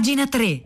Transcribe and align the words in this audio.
Pagina 0.00 0.26
3. 0.26 0.62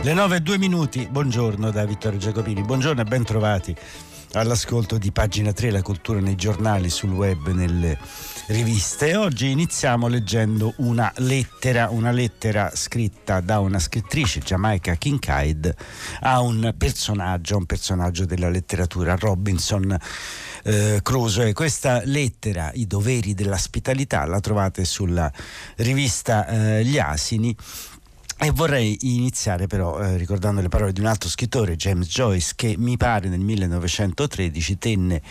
Le 0.00 0.14
9 0.14 0.36
e 0.36 0.40
2 0.40 0.56
minuti, 0.56 1.06
buongiorno 1.10 1.70
da 1.70 1.84
Vittorio 1.84 2.18
Giacopini, 2.18 2.62
buongiorno 2.62 3.02
e 3.02 3.04
ben 3.04 3.24
trovati 3.24 3.76
all'ascolto 4.32 4.96
di 4.96 5.12
pagina 5.12 5.52
3, 5.52 5.70
la 5.70 5.82
cultura 5.82 6.20
nei 6.20 6.36
giornali, 6.36 6.88
sul 6.88 7.10
web, 7.10 7.48
nelle 7.48 7.98
riviste. 8.50 9.14
Oggi 9.14 9.50
iniziamo 9.50 10.08
leggendo 10.08 10.74
una 10.78 11.12
lettera, 11.18 11.88
una 11.90 12.10
lettera 12.10 12.70
scritta 12.74 13.40
da 13.40 13.60
una 13.60 13.78
scrittrice, 13.78 14.40
Jamaica 14.40 14.94
Kincaid, 14.94 15.72
a 16.20 16.40
un 16.40 16.74
personaggio, 16.76 17.56
un 17.56 17.66
personaggio 17.66 18.24
della 18.26 18.48
letteratura, 18.48 19.14
Robinson 19.14 19.96
eh, 20.64 20.98
Crusoe. 21.02 21.52
Questa 21.52 22.02
lettera, 22.04 22.72
I 22.74 22.86
doveri 22.88 23.34
dell'ospitalità, 23.34 24.24
la 24.26 24.40
trovate 24.40 24.84
sulla 24.84 25.30
rivista 25.76 26.46
eh, 26.46 26.84
Gli 26.84 26.98
Asini 26.98 27.54
e 28.42 28.50
vorrei 28.52 28.96
iniziare 29.02 29.66
però 29.66 30.00
eh, 30.00 30.16
ricordando 30.16 30.60
le 30.60 30.68
parole 30.68 30.92
di 30.92 31.00
un 31.00 31.06
altro 31.06 31.28
scrittore, 31.28 31.76
James 31.76 32.08
Joyce, 32.08 32.54
che 32.56 32.74
mi 32.76 32.96
pare 32.96 33.28
nel 33.28 33.40
1913 33.40 34.78
tenne 34.78 35.22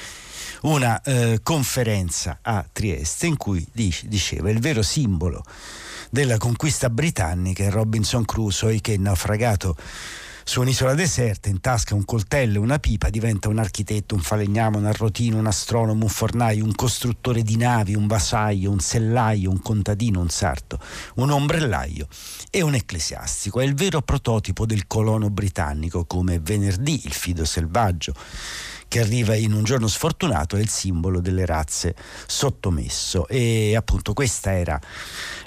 una 0.61 1.01
eh, 1.01 1.39
conferenza 1.43 2.39
a 2.41 2.65
Trieste 2.71 3.27
in 3.27 3.37
cui 3.37 3.65
dice, 3.71 4.07
diceva 4.07 4.49
il 4.49 4.59
vero 4.59 4.81
simbolo 4.81 5.43
della 6.09 6.37
conquista 6.37 6.89
britannica 6.89 7.63
è 7.63 7.69
Robinson 7.69 8.25
Crusoe 8.25 8.81
che 8.81 8.97
naufragato 8.97 9.75
su 10.49 10.61
un'isola 10.61 10.95
deserta, 10.95 11.47
in 11.47 11.61
tasca 11.61 11.93
un 11.93 12.05
coltello 12.05 12.55
e 12.55 12.63
una 12.63 12.79
pipa, 12.79 13.11
diventa 13.11 13.49
un 13.49 13.59
architetto, 13.59 14.15
un 14.15 14.21
falegname, 14.21 14.77
un 14.77 14.87
arrotino, 14.87 15.37
un 15.37 15.45
astronomo, 15.45 16.05
un 16.05 16.09
fornaio, 16.09 16.63
un 16.63 16.73
costruttore 16.73 17.43
di 17.43 17.55
navi, 17.55 17.93
un 17.93 18.07
vasaio, 18.07 18.71
un 18.71 18.79
sellaio, 18.79 19.51
un 19.51 19.61
contadino, 19.61 20.19
un 20.19 20.29
sarto, 20.29 20.79
un 21.17 21.29
ombrellaio 21.29 22.07
e 22.49 22.61
un 22.63 22.73
ecclesiastico. 22.73 23.59
È 23.59 23.63
il 23.63 23.75
vero 23.75 24.01
prototipo 24.01 24.65
del 24.65 24.87
colono 24.87 25.29
britannico, 25.29 26.05
come 26.05 26.39
venerdì 26.39 26.99
il 27.05 27.13
fido 27.13 27.45
selvaggio 27.45 28.15
che 28.89 28.99
arriva 28.99 29.35
in 29.35 29.53
un 29.53 29.63
giorno 29.63 29.87
sfortunato 29.87 30.57
è 30.57 30.59
il 30.59 30.67
simbolo 30.67 31.21
delle 31.21 31.45
razze 31.45 31.95
sottomesso. 32.25 33.27
E 33.27 33.75
appunto 33.77 34.11
questa 34.11 34.51
era 34.51 34.77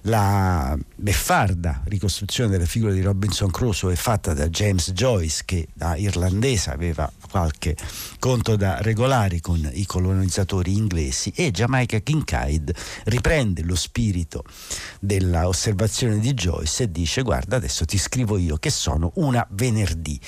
la 0.03 0.77
beffarda 0.97 1.83
ricostruzione 1.85 2.51
della 2.51 2.65
figura 2.65 2.93
di 2.93 3.03
Robinson 3.03 3.51
Crusoe 3.51 3.95
fatta 3.95 4.35
da 4.35 4.49
James 4.49 4.93
Joyce 4.93 5.43
che 5.45 5.69
da 5.73 5.97
irlandese 5.97 6.71
aveva 6.71 7.11
qualche 7.31 7.77
conto 8.19 8.57
da 8.57 8.81
regolare 8.81 9.41
con 9.41 9.69
i 9.73 9.87
colonizzatori 9.87 10.77
inglesi 10.77 11.33
e 11.35 11.51
Jamaica 11.51 11.99
Kincaid 12.01 12.75
riprende 13.05 13.63
lo 13.63 13.77
spirito 13.77 14.45
dell'osservazione 15.01 16.19
di 16.19 16.35
Joyce 16.35 16.85
e 16.85 16.91
dice 16.91 17.23
guarda 17.23 17.57
adesso 17.57 17.85
ti 17.85 17.99
scrivo 17.99 18.37
io 18.39 18.57
che 18.57 18.71
sono 18.71 19.13
una 19.17 19.47
venerdì. 19.51 20.19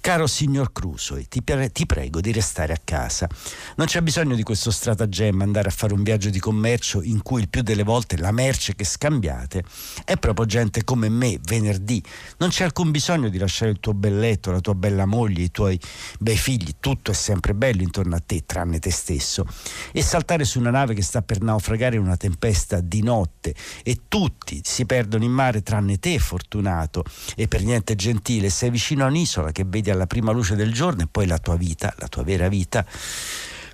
Caro 0.00 0.26
signor 0.26 0.72
Crusoe 0.72 1.26
ti, 1.28 1.42
ti 1.72 1.86
prego 1.86 2.20
di 2.20 2.32
restare 2.32 2.72
a 2.72 2.80
casa. 2.82 3.28
Non 3.76 3.86
c'è 3.86 4.00
bisogno 4.02 4.34
di 4.34 4.42
questo 4.42 4.70
stratagemma 4.70 5.44
andare 5.44 5.68
a 5.68 5.72
fare 5.72 5.94
un 5.94 6.02
viaggio 6.02 6.30
di 6.30 6.38
commercio 6.38 7.02
in 7.02 7.22
cui 7.22 7.40
il 7.40 7.48
più 7.48 7.62
delle 7.62 7.82
volte 7.82 8.16
la 8.18 8.30
merce 8.30 8.74
che 8.74 8.84
scambiate 9.22 9.62
è 10.04 10.16
proprio 10.16 10.46
gente 10.46 10.82
come 10.82 11.08
me 11.08 11.38
venerdì. 11.44 12.02
Non 12.38 12.48
c'è 12.48 12.64
alcun 12.64 12.90
bisogno 12.90 13.28
di 13.28 13.38
lasciare 13.38 13.70
il 13.70 13.78
tuo 13.78 13.94
bel 13.94 14.18
letto 14.18 14.50
la 14.50 14.60
tua 14.60 14.74
bella 14.74 15.06
moglie 15.06 15.42
i 15.42 15.50
tuoi 15.50 15.78
bei 16.18 16.36
figli, 16.36 16.72
tutto 16.80 17.12
è 17.12 17.14
sempre 17.14 17.54
bello 17.54 17.82
intorno 17.82 18.16
a 18.16 18.22
te, 18.24 18.42
tranne 18.44 18.80
te 18.80 18.90
stesso, 18.90 19.46
e 19.92 20.02
saltare 20.02 20.44
su 20.44 20.58
una 20.58 20.70
nave 20.70 20.94
che 20.94 21.02
sta 21.02 21.22
per 21.22 21.40
naufragare 21.40 21.96
in 21.96 22.02
una 22.02 22.16
tempesta 22.16 22.80
di 22.80 23.02
notte 23.02 23.54
e 23.84 24.00
tutti 24.08 24.60
si 24.64 24.84
perdono 24.84 25.24
in 25.24 25.32
mare 25.32 25.62
tranne 25.62 25.98
te, 25.98 26.18
fortunato. 26.18 27.04
E 27.36 27.46
per 27.46 27.62
niente 27.62 27.94
gentile, 27.94 28.50
sei 28.50 28.70
vicino 28.70 29.04
a 29.04 29.08
un'isola 29.08 29.52
che 29.52 29.64
vedi 29.66 29.90
alla 29.90 30.06
prima 30.06 30.32
luce 30.32 30.56
del 30.56 30.72
giorno 30.72 31.02
e 31.02 31.08
poi 31.10 31.26
la 31.26 31.38
tua 31.38 31.56
vita, 31.56 31.94
la 31.98 32.08
tua 32.08 32.22
vera 32.24 32.48
vita, 32.48 32.84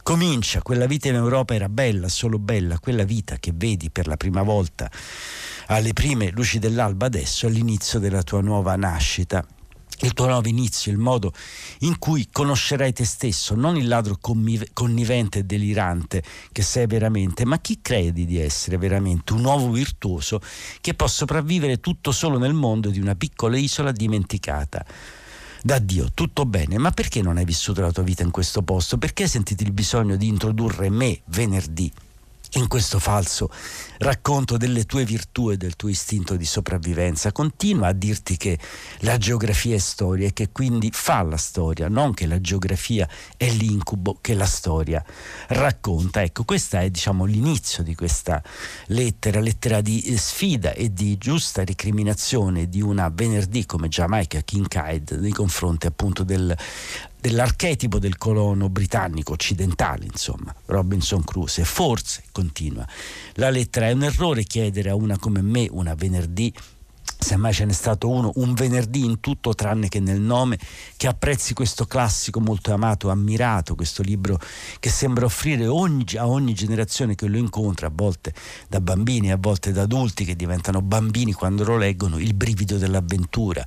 comincia, 0.09 0.63
quella 0.63 0.87
vita 0.87 1.09
in 1.09 1.17
Europa 1.17 1.55
era 1.55 1.69
bella, 1.69 2.09
solo 2.09 2.39
bella, 2.39 2.79
quella 2.79 3.05
vita 3.05 3.37
che 3.37 3.53
vedi 3.55 3.91
per 3.91 4.07
la 4.07 4.17
prima 4.17 4.41
volta 4.41 4.91
alle 5.67 5.93
prime 5.93 6.31
luci 6.31 6.59
dell'alba 6.59 7.05
adesso 7.05 7.47
è 7.47 7.51
l'inizio 7.51 7.99
della 7.99 8.23
tua 8.23 8.41
nuova 8.41 8.75
nascita 8.75 9.45
il 10.01 10.15
tuo 10.15 10.27
nuovo 10.27 10.49
inizio, 10.49 10.91
il 10.93 10.97
modo 10.97 11.35
in 11.81 11.99
cui 11.99 12.27
conoscerai 12.33 12.95
te 12.95 13.05
stesso, 13.05 13.55
non 13.55 13.77
il 13.77 13.87
ladro 13.87 14.17
connivente 14.73 15.41
e 15.41 15.43
delirante 15.43 16.23
che 16.53 16.63
sei 16.63 16.87
veramente, 16.87 17.45
ma 17.45 17.59
chi 17.59 17.81
credi 17.83 18.25
di 18.25 18.39
essere 18.39 18.79
veramente, 18.79 19.35
un 19.35 19.45
uomo 19.45 19.71
virtuoso 19.71 20.41
che 20.81 20.95
può 20.95 21.07
sopravvivere 21.07 21.81
tutto 21.81 22.13
solo 22.13 22.39
nel 22.39 22.55
mondo 22.55 22.89
di 22.89 23.01
una 23.01 23.15
piccola 23.15 23.59
isola 23.59 23.93
dimenticata. 23.93 24.87
Da 25.61 25.81
Dio, 25.81 26.11
tutto 26.15 26.47
bene, 26.47 26.79
ma 26.79 26.93
perché 26.93 27.21
non 27.21 27.37
hai 27.37 27.45
vissuto 27.45 27.81
la 27.81 27.91
tua 27.91 28.05
vita 28.05 28.23
in 28.23 28.31
questo 28.31 28.63
posto? 28.63 28.97
Perché 28.97 29.25
hai 29.25 29.29
sentito 29.29 29.65
il 29.65 29.73
bisogno 29.73 30.15
di 30.17 30.29
introdurre 30.29 30.89
me 30.89 31.21
venerdì? 31.27 31.93
In 32.53 32.67
questo 32.69 32.99
falso 32.99 33.51
racconto 33.99 34.57
delle 34.57 34.85
tue 34.85 35.05
virtù 35.05 35.51
e 35.51 35.57
del 35.57 35.77
tuo 35.77 35.89
istinto 35.89 36.37
di 36.37 36.45
sopravvivenza. 36.45 37.33
Continua 37.33 37.89
a 37.89 37.93
dirti 37.93 38.37
che 38.37 38.59
la 39.01 39.19
geografia 39.19 39.75
è 39.75 39.79
storia 39.79 40.29
e 40.29 40.33
che 40.33 40.51
quindi 40.51 40.91
fa 40.93 41.23
la 41.23 41.37
storia, 41.37 41.89
non 41.89 42.15
che 42.15 42.27
la 42.27 42.41
geografia 42.41 43.09
è 43.37 43.51
l'incubo 43.51 44.19
che 44.21 44.35
la 44.35 44.47
storia 44.47 45.05
racconta. 45.49 46.23
Ecco, 46.23 46.45
questo 46.45 46.77
è 46.79 46.89
diciamo, 46.91 47.25
l'inizio 47.25 47.83
di 47.83 47.95
questa 47.95 48.43
lettera, 48.87 49.41
lettera 49.41 49.81
di 49.81 50.01
eh, 50.03 50.17
sfida 50.17 50.73
e 50.73 50.93
di 50.93 51.19
giusta 51.19 51.63
ricriminazione 51.63 52.69
di 52.69 52.81
una 52.81 53.11
venerdì 53.13 53.67
come 53.67 53.89
Jamaica 53.89 54.41
Kincaid 54.41 55.19
nei 55.21 55.33
confronti 55.33 55.87
appunto 55.87 56.25
del 56.25 56.57
dell'archetipo 57.21 57.99
del 57.99 58.17
colono 58.17 58.69
britannico 58.69 59.33
occidentale, 59.33 60.05
insomma, 60.05 60.55
Robinson 60.67 61.25
Crusoe. 61.25 61.65
Forse, 61.65 62.25
continua, 62.33 62.87
la 63.34 63.51
lettera 63.51 63.89
è 63.89 63.93
un 63.93 64.05
errore 64.05 64.45
chiedere 64.45 64.91
a 64.91 64.95
una 64.95 65.19
come 65.19 65.43
me 65.43 65.69
una 65.71 65.95
venerdì 65.95 66.53
semmai 67.19 67.53
ce 67.53 67.65
n'è 67.65 67.73
stato 67.73 68.09
uno, 68.09 68.33
un 68.37 68.55
venerdì 68.55 69.05
in 69.05 69.21
tutto 69.21 69.55
tranne 69.55 69.89
che 69.89 70.01
nel 70.01 70.21
nome, 70.21 70.59
che 70.97 71.09
apprezzi 71.09 71.53
questo 71.53 71.84
classico 71.87 72.41
molto 72.41 72.73
amato, 72.73 73.11
ammirato, 73.11 73.75
questo 73.75 74.03
libro 74.03 74.39
che 74.79 74.89
sembra 74.89 75.25
offrire 75.25 75.67
ogni, 75.67 76.05
a 76.17 76.29
ogni 76.29 76.55
generazione 76.55 77.15
che 77.15 77.27
lo 77.27 77.37
incontra, 77.37 77.89
a 77.89 77.93
volte 77.93 78.33
da 78.69 78.81
bambini, 78.81 79.33
a 79.33 79.37
volte 79.37 79.73
da 79.73 79.83
adulti 79.83 80.25
che 80.25 80.37
diventano 80.37 80.81
bambini 80.81 81.33
quando 81.33 81.65
lo 81.65 81.77
leggono, 81.77 82.19
il 82.19 82.34
brivido 82.34 82.79
dell'avventura, 82.79 83.67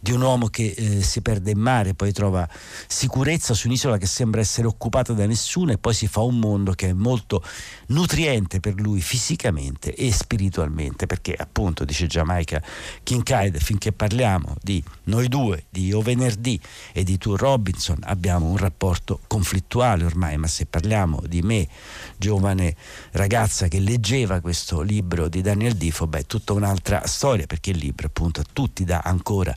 di 0.00 0.12
un 0.12 0.20
uomo 0.20 0.48
che 0.48 0.74
eh, 0.76 1.02
si 1.02 1.22
perde 1.22 1.52
in 1.52 1.58
mare, 1.58 1.94
poi 1.94 2.12
trova 2.12 2.48
sicurezza 2.86 3.54
su 3.54 3.66
un'isola 3.66 3.96
che 3.96 4.06
sembra 4.06 4.40
essere 4.40 4.66
occupata 4.66 5.12
da 5.12 5.26
nessuno 5.26 5.72
e 5.72 5.78
poi 5.78 5.94
si 5.94 6.06
fa 6.06 6.20
un 6.20 6.38
mondo 6.38 6.72
che 6.72 6.88
è 6.88 6.92
molto 6.92 7.42
nutriente 7.88 8.60
per 8.60 8.74
lui 8.74 9.00
fisicamente 9.00 9.94
e 9.94 10.12
spiritualmente, 10.12 11.06
perché 11.06 11.34
appunto, 11.34 11.84
dice 11.84 12.06
Giamaica, 12.06 12.62
Kincaid, 13.02 13.58
finché 13.58 13.92
parliamo 13.92 14.56
di 14.62 14.82
noi 15.04 15.28
due, 15.28 15.64
di 15.70 15.92
O 15.92 16.00
Venerdì 16.02 16.58
e 16.92 17.02
di 17.02 17.18
Tu 17.18 17.36
Robinson, 17.36 17.98
abbiamo 18.02 18.46
un 18.46 18.56
rapporto 18.56 19.20
conflittuale 19.26 20.04
ormai, 20.04 20.36
ma 20.36 20.46
se 20.46 20.66
parliamo 20.66 21.22
di 21.26 21.42
me, 21.42 21.68
giovane 22.16 22.76
ragazza 23.12 23.68
che 23.68 23.80
leggeva 23.80 24.40
questo 24.40 24.80
libro 24.80 25.28
di 25.28 25.40
Daniel 25.40 25.74
Difo, 25.74 26.06
beh, 26.06 26.20
è 26.20 26.26
tutta 26.26 26.52
un'altra 26.52 27.06
storia, 27.06 27.46
perché 27.46 27.70
il 27.70 27.78
libro 27.78 28.06
appunto 28.06 28.40
a 28.40 28.44
tutti 28.50 28.84
dà 28.84 29.00
ancora 29.04 29.54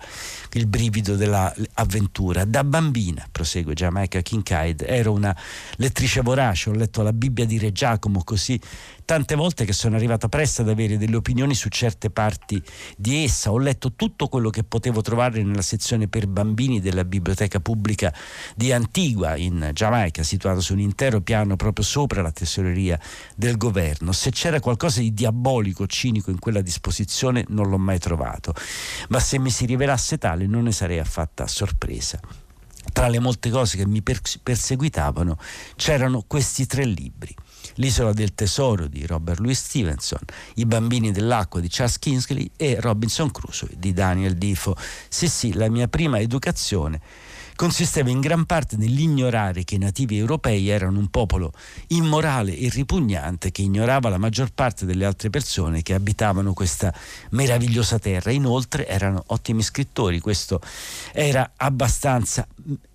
il 0.53 0.67
brivido 0.67 1.15
dell'avventura. 1.15 2.45
Da 2.45 2.63
bambina, 2.63 3.27
prosegue 3.31 3.73
Jamaica 3.73 4.21
Kincaid, 4.21 4.83
ero 4.87 5.11
una 5.11 5.35
lettrice 5.77 6.21
vorace, 6.21 6.69
ho 6.69 6.73
letto 6.73 7.01
la 7.01 7.13
Bibbia 7.13 7.45
di 7.45 7.57
Re 7.57 7.71
Giacomo 7.71 8.23
così 8.23 8.59
tante 9.05 9.35
volte 9.35 9.65
che 9.65 9.73
sono 9.73 9.95
arrivata 9.95 10.29
presto 10.29 10.61
ad 10.61 10.69
avere 10.69 10.97
delle 10.97 11.15
opinioni 11.15 11.55
su 11.55 11.69
certe 11.69 12.09
parti 12.09 12.61
di 12.97 13.23
essa. 13.23 13.51
Ho 13.51 13.57
letto 13.57 13.93
tutto 13.93 14.27
quello 14.27 14.49
che 14.49 14.63
potevo 14.63 15.01
trovare 15.01 15.43
nella 15.43 15.61
sezione 15.61 16.07
per 16.07 16.27
bambini 16.27 16.79
della 16.79 17.05
biblioteca 17.05 17.59
pubblica 17.59 18.13
di 18.55 18.71
Antigua 18.71 19.35
in 19.35 19.71
Giamaica, 19.73 20.23
situata 20.23 20.59
su 20.59 20.73
un 20.73 20.79
intero 20.79 21.21
piano 21.21 21.55
proprio 21.55 21.85
sopra 21.85 22.21
la 22.21 22.31
tesoreria 22.31 22.99
del 23.35 23.57
governo. 23.57 24.11
Se 24.11 24.31
c'era 24.31 24.59
qualcosa 24.59 24.99
di 24.99 25.13
diabolico, 25.13 25.87
cinico 25.87 26.31
in 26.31 26.39
quella 26.39 26.61
disposizione 26.61 27.45
non 27.49 27.69
l'ho 27.69 27.77
mai 27.77 27.99
trovato, 27.99 28.53
ma 29.09 29.19
se 29.19 29.39
mi 29.39 29.49
si 29.49 29.65
rivelasse 29.65 30.17
tale 30.17 30.45
non 30.45 30.63
ne 30.63 30.71
sarei 30.71 30.99
affatta 30.99 31.47
sorpresa 31.47 32.19
tra 32.91 33.07
le 33.07 33.19
molte 33.19 33.49
cose 33.49 33.77
che 33.77 33.87
mi 33.87 34.01
perseguitavano 34.01 35.37
c'erano 35.75 36.23
questi 36.27 36.65
tre 36.65 36.85
libri. 36.85 37.33
L'isola 37.75 38.13
del 38.13 38.35
tesoro 38.35 38.87
di 38.87 39.05
Robert 39.05 39.39
Louis 39.39 39.59
Stevenson, 39.59 40.19
I 40.55 40.65
bambini 40.65 41.11
dell'acqua 41.11 41.59
di 41.59 41.67
Charles 41.69 41.99
Kingsley 41.99 42.51
e 42.55 42.79
Robinson 42.79 43.31
Crusoe 43.31 43.71
di 43.77 43.93
Daniel 43.93 44.35
Defoe. 44.35 44.75
Sì, 45.07 45.27
sì, 45.27 45.53
la 45.53 45.69
mia 45.69 45.87
prima 45.87 46.19
educazione 46.19 47.01
consisteva 47.55 48.09
in 48.09 48.19
gran 48.19 48.45
parte 48.45 48.77
nell'ignorare 48.77 49.63
che 49.63 49.75
i 49.75 49.77
nativi 49.77 50.17
europei 50.17 50.69
erano 50.69 50.99
un 50.99 51.07
popolo 51.09 51.53
immorale 51.87 52.57
e 52.57 52.69
ripugnante 52.69 53.51
che 53.51 53.61
ignorava 53.61 54.09
la 54.09 54.17
maggior 54.17 54.51
parte 54.53 54.85
delle 54.85 55.05
altre 55.05 55.29
persone 55.29 55.81
che 55.81 55.93
abitavano 55.93 56.53
questa 56.53 56.93
meravigliosa 57.31 57.99
terra. 57.99 58.31
Inoltre 58.31 58.87
erano 58.87 59.23
ottimi 59.27 59.61
scrittori, 59.61 60.19
questo 60.19 60.61
era 61.11 61.53
abbastanza 61.55 62.47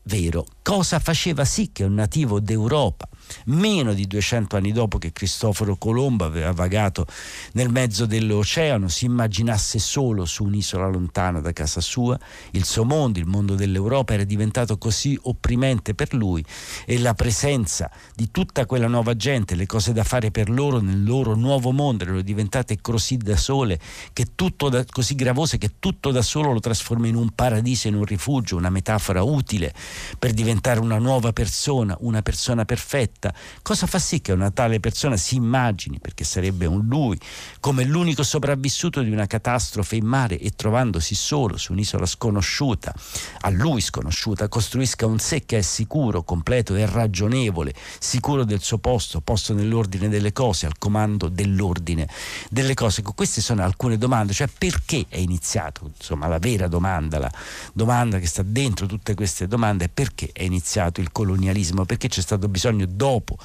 vero. 0.04 0.46
Cosa 0.62 0.98
faceva 0.98 1.44
sì 1.44 1.70
che 1.72 1.84
un 1.84 1.94
nativo 1.94 2.40
d'Europa 2.40 3.08
meno 3.46 3.94
di 3.94 4.06
200 4.06 4.56
anni 4.56 4.72
dopo 4.72 4.98
che 4.98 5.12
Cristoforo 5.12 5.76
Colombo 5.76 6.24
aveva 6.24 6.52
vagato 6.52 7.06
nel 7.52 7.70
mezzo 7.70 8.06
dell'oceano, 8.06 8.88
si 8.88 9.04
immaginasse 9.04 9.78
solo 9.78 10.24
su 10.24 10.44
un'isola 10.44 10.86
lontana 10.88 11.40
da 11.40 11.52
casa 11.52 11.80
sua, 11.80 12.18
il 12.52 12.64
suo 12.64 12.84
mondo, 12.84 13.18
il 13.18 13.26
mondo 13.26 13.54
dell'Europa 13.54 14.14
era 14.14 14.24
diventato 14.24 14.78
così 14.78 15.18
opprimente 15.22 15.94
per 15.94 16.14
lui 16.14 16.44
e 16.84 16.98
la 16.98 17.14
presenza 17.14 17.90
di 18.14 18.30
tutta 18.30 18.66
quella 18.66 18.86
nuova 18.86 19.16
gente, 19.16 19.54
le 19.54 19.66
cose 19.66 19.92
da 19.92 20.04
fare 20.04 20.30
per 20.30 20.48
loro 20.50 20.80
nel 20.80 21.04
loro 21.04 21.34
nuovo 21.34 21.72
mondo 21.72 22.04
erano 22.04 22.20
diventate 22.20 22.80
così 22.80 23.16
da 23.16 23.36
sole, 23.36 23.78
che 24.12 24.28
tutto 24.34 24.68
da, 24.68 24.84
così 24.88 25.14
gravose 25.14 25.58
che 25.58 25.72
tutto 25.78 26.10
da 26.10 26.22
solo 26.22 26.52
lo 26.52 26.60
trasforma 26.60 27.06
in 27.06 27.16
un 27.16 27.30
paradiso, 27.30 27.88
in 27.88 27.94
un 27.94 28.04
rifugio, 28.04 28.56
una 28.56 28.70
metafora 28.70 29.22
utile 29.22 29.72
per 30.18 30.32
diventare 30.32 30.80
una 30.80 30.98
nuova 30.98 31.32
persona, 31.32 31.96
una 32.00 32.22
persona 32.22 32.64
perfetta 32.64 33.17
diretta, 33.18 33.34
cosa 33.62 33.86
fa 33.86 33.98
sì 33.98 34.20
che 34.20 34.32
una 34.32 34.50
tale 34.50 34.78
persona 34.80 35.16
si 35.16 35.34
immagini, 35.34 35.98
perché 35.98 36.24
sarebbe 36.24 36.66
un 36.66 36.86
lui, 36.86 37.18
come 37.60 37.84
l'unico 37.84 38.22
sopravvissuto 38.22 39.02
di 39.02 39.10
una 39.10 39.26
catastrofe 39.26 39.96
in 39.96 40.06
mare 40.06 40.38
e 40.38 40.50
trovandosi 40.50 41.14
solo 41.14 41.56
su 41.56 41.72
un'isola 41.72 42.06
sconosciuta, 42.06 42.94
a 43.40 43.50
lui 43.50 43.80
sconosciuta, 43.80 44.48
costruisca 44.48 45.06
un 45.06 45.18
sé 45.18 45.44
che 45.44 45.58
è 45.58 45.62
sicuro, 45.62 46.22
completo 46.22 46.76
e 46.76 46.86
ragionevole, 46.86 47.74
sicuro 47.98 48.44
del 48.44 48.62
suo 48.62 48.78
posto, 48.78 49.20
posto 49.20 49.52
nell'ordine 49.52 50.08
delle 50.08 50.32
cose, 50.32 50.66
al 50.66 50.78
comando 50.78 51.28
dell'ordine 51.28 52.08
delle 52.48 52.74
cose. 52.74 53.02
Queste 53.02 53.40
sono 53.40 53.62
alcune 53.62 53.98
domande, 53.98 54.32
cioè 54.32 54.48
perché 54.48 55.06
è 55.08 55.18
iniziato, 55.18 55.90
insomma 55.96 56.28
la 56.28 56.38
vera 56.38 56.68
domanda, 56.68 57.18
la 57.18 57.32
domanda 57.72 58.18
che 58.18 58.26
sta 58.26 58.42
dentro 58.42 58.86
tutte 58.86 59.14
queste 59.14 59.48
domande 59.48 59.86
è 59.86 59.88
perché 59.88 60.30
è 60.32 60.42
iniziato 60.42 61.00
il 61.00 61.10
colonialismo, 61.10 61.84
perché 61.84 62.08
c'è 62.08 62.20
stato 62.20 62.48
bisogno 62.48 62.86
dopo 62.86 63.07
dopo 63.08 63.38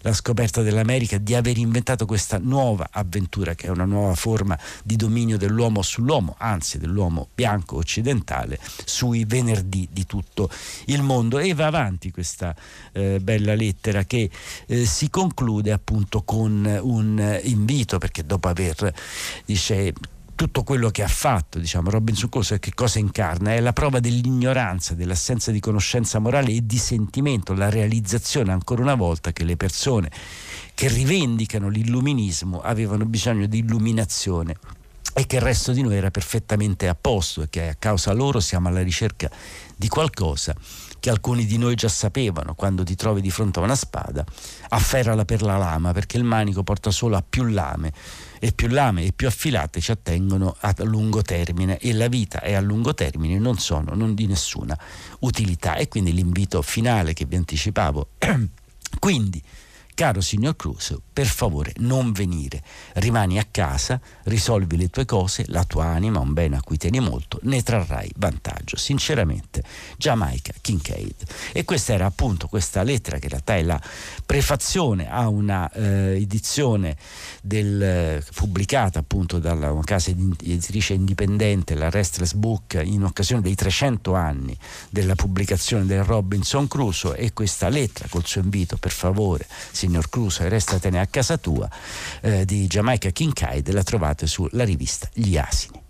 la 0.00 0.12
scoperta 0.12 0.60
dell'America 0.62 1.16
di 1.18 1.34
aver 1.34 1.56
inventato 1.56 2.04
questa 2.04 2.38
nuova 2.38 2.88
avventura 2.90 3.54
che 3.54 3.66
è 3.66 3.70
una 3.70 3.86
nuova 3.86 4.14
forma 4.14 4.58
di 4.82 4.96
dominio 4.96 5.38
dell'uomo 5.38 5.80
sull'uomo, 5.80 6.34
anzi 6.38 6.78
dell'uomo 6.78 7.28
bianco 7.34 7.76
occidentale 7.76 8.58
sui 8.84 9.24
venerdì 9.24 9.88
di 9.90 10.04
tutto 10.04 10.50
il 10.86 11.02
mondo. 11.02 11.38
E 11.38 11.54
va 11.54 11.66
avanti 11.66 12.10
questa 12.10 12.54
eh, 12.92 13.18
bella 13.20 13.54
lettera 13.54 14.04
che 14.04 14.30
eh, 14.66 14.84
si 14.84 15.08
conclude 15.08 15.72
appunto 15.72 16.22
con 16.22 16.78
un 16.82 17.40
invito 17.44 17.96
perché 17.96 18.26
dopo 18.26 18.48
aver 18.48 18.92
dice 19.46 19.92
tutto 20.34 20.62
quello 20.62 20.90
che 20.90 21.02
ha 21.02 21.08
fatto, 21.08 21.58
diciamo, 21.58 21.90
Robinson 21.90 22.28
Crusoe 22.28 22.58
che 22.58 22.74
cosa 22.74 22.98
incarna? 22.98 23.52
È 23.52 23.60
la 23.60 23.72
prova 23.72 24.00
dell'ignoranza, 24.00 24.94
dell'assenza 24.94 25.50
di 25.50 25.60
conoscenza 25.60 26.18
morale 26.18 26.52
e 26.52 26.66
di 26.66 26.78
sentimento, 26.78 27.54
la 27.54 27.70
realizzazione 27.70 28.52
ancora 28.52 28.82
una 28.82 28.94
volta 28.94 29.32
che 29.32 29.44
le 29.44 29.56
persone 29.56 30.10
che 30.74 30.88
rivendicano 30.88 31.68
l'illuminismo 31.68 32.60
avevano 32.60 33.04
bisogno 33.04 33.46
di 33.46 33.58
illuminazione 33.58 34.56
e 35.14 35.26
che 35.26 35.36
il 35.36 35.42
resto 35.42 35.72
di 35.72 35.82
noi 35.82 35.96
era 35.96 36.10
perfettamente 36.10 36.88
a 36.88 36.96
posto 37.00 37.42
e 37.42 37.48
che 37.48 37.68
a 37.68 37.76
causa 37.78 38.12
loro 38.12 38.40
siamo 38.40 38.68
alla 38.68 38.82
ricerca 38.82 39.30
di 39.76 39.86
qualcosa 39.86 40.54
che 41.04 41.10
alcuni 41.10 41.44
di 41.44 41.58
noi 41.58 41.74
già 41.74 41.88
sapevano, 41.88 42.54
quando 42.54 42.82
ti 42.82 42.94
trovi 42.94 43.20
di 43.20 43.28
fronte 43.28 43.58
a 43.58 43.62
una 43.62 43.74
spada, 43.74 44.24
afferrala 44.70 45.26
per 45.26 45.42
la 45.42 45.58
lama 45.58 45.92
perché 45.92 46.16
il 46.16 46.24
manico 46.24 46.62
porta 46.62 46.90
solo 46.90 47.14
a 47.14 47.22
più 47.22 47.44
lame 47.44 47.92
e 48.38 48.52
più 48.52 48.68
lame 48.68 49.04
e 49.04 49.12
più 49.12 49.26
affilate 49.26 49.82
ci 49.82 49.90
attengono 49.90 50.56
a 50.60 50.74
lungo 50.78 51.20
termine 51.20 51.76
e 51.76 51.92
la 51.92 52.08
vita 52.08 52.40
e 52.40 52.54
a 52.54 52.60
lungo 52.62 52.94
termine 52.94 53.38
non 53.38 53.58
sono 53.58 53.94
non 53.94 54.14
di 54.14 54.26
nessuna 54.26 54.78
utilità. 55.18 55.74
E 55.74 55.88
quindi 55.88 56.14
l'invito 56.14 56.62
finale 56.62 57.12
che 57.12 57.26
vi 57.26 57.36
anticipavo 57.36 58.08
quindi 58.98 59.42
Caro 59.94 60.20
signor 60.20 60.56
Crusoe, 60.56 60.98
per 61.12 61.26
favore 61.26 61.72
non 61.76 62.10
venire, 62.10 62.64
rimani 62.94 63.38
a 63.38 63.46
casa, 63.48 64.00
risolvi 64.24 64.76
le 64.76 64.90
tue 64.90 65.04
cose, 65.04 65.44
la 65.46 65.62
tua 65.62 65.84
anima, 65.84 66.18
un 66.18 66.32
bene 66.32 66.56
a 66.56 66.62
cui 66.62 66.76
tieni 66.76 66.98
molto, 66.98 67.38
ne 67.42 67.62
trarrai 67.62 68.10
vantaggio. 68.16 68.76
Sinceramente, 68.76 69.62
Jamaica 69.96 70.52
Kincaid. 70.60 71.14
E 71.52 71.64
questa 71.64 71.92
era 71.92 72.06
appunto 72.06 72.48
questa 72.48 72.82
lettera 72.82 73.18
che 73.18 73.26
in 73.26 73.30
realtà 73.30 73.54
è 73.54 73.62
la 73.62 73.80
prefazione 74.26 75.08
a 75.08 75.28
una 75.28 75.70
eh, 75.70 76.16
edizione 76.20 76.96
del, 77.40 77.80
eh, 77.80 78.24
pubblicata 78.34 78.98
appunto 78.98 79.38
dalla 79.38 79.70
una 79.70 79.84
casa 79.84 80.10
editrice 80.10 80.94
indipendente, 80.94 81.76
la 81.76 81.88
Restless 81.88 82.32
Book, 82.32 82.80
in 82.82 83.04
occasione 83.04 83.42
dei 83.42 83.54
300 83.54 84.12
anni 84.12 84.58
della 84.90 85.14
pubblicazione 85.14 85.86
del 85.86 86.02
Robinson 86.02 86.66
Crusoe 86.66 87.16
e 87.16 87.32
questa 87.32 87.68
lettera 87.68 88.08
col 88.08 88.26
suo 88.26 88.40
invito 88.40 88.76
per 88.76 88.90
favore 88.90 89.46
signor 89.84 90.08
Crusoe, 90.08 90.48
restatene 90.48 90.98
a 90.98 91.06
casa 91.06 91.36
tua, 91.36 91.68
eh, 92.22 92.46
di 92.46 92.66
Jamaica 92.66 93.10
Kincaid, 93.10 93.70
la 93.70 93.82
trovate 93.82 94.26
sulla 94.26 94.64
rivista 94.64 95.08
Gli 95.12 95.36
Asini. 95.36 95.82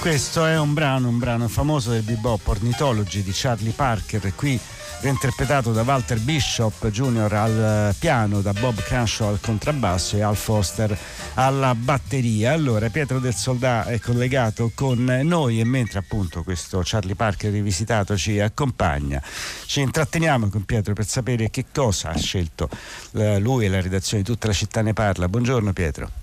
Questo 0.00 0.46
è 0.46 0.58
un 0.58 0.72
brano, 0.72 1.08
un 1.08 1.18
brano 1.18 1.46
famoso 1.46 1.90
del 1.90 2.02
bebop 2.02 2.46
Ornithology 2.46 3.22
di 3.22 3.32
Charlie 3.34 3.72
Parker, 3.72 4.34
qui 4.34 4.58
reinterpretato 5.02 5.72
da 5.72 5.82
Walter 5.82 6.18
Bishop 6.18 6.88
Jr. 6.88 7.32
al 7.34 7.94
piano, 7.98 8.40
da 8.40 8.52
Bob 8.54 8.80
Crenshaw 8.80 9.28
al 9.28 9.40
contrabbasso 9.40 10.16
e 10.16 10.22
Al 10.22 10.36
Foster 10.36 10.96
alla 11.34 11.74
batteria. 11.74 12.52
Allora 12.52 12.88
Pietro 12.88 13.18
del 13.18 13.34
Soldà 13.34 13.84
è 13.84 13.98
collegato 14.00 14.72
con 14.74 15.04
noi 15.22 15.60
e 15.60 15.64
mentre 15.64 15.98
appunto 15.98 16.42
questo 16.42 16.80
Charlie 16.82 17.14
Parker 17.14 17.52
rivisitato 17.52 18.16
ci 18.16 18.40
accompagna, 18.40 19.22
ci 19.66 19.80
intratteniamo 19.80 20.48
con 20.48 20.64
Pietro 20.64 20.94
per 20.94 21.06
sapere 21.06 21.50
che 21.50 21.66
cosa 21.72 22.10
ha 22.10 22.16
scelto 22.16 22.70
eh, 23.12 23.38
lui 23.38 23.66
e 23.66 23.68
la 23.68 23.80
redazione 23.80 24.22
di 24.22 24.28
tutta 24.30 24.46
la 24.46 24.54
città 24.54 24.80
ne 24.80 24.94
parla. 24.94 25.28
Buongiorno 25.28 25.72
Pietro. 25.72 26.19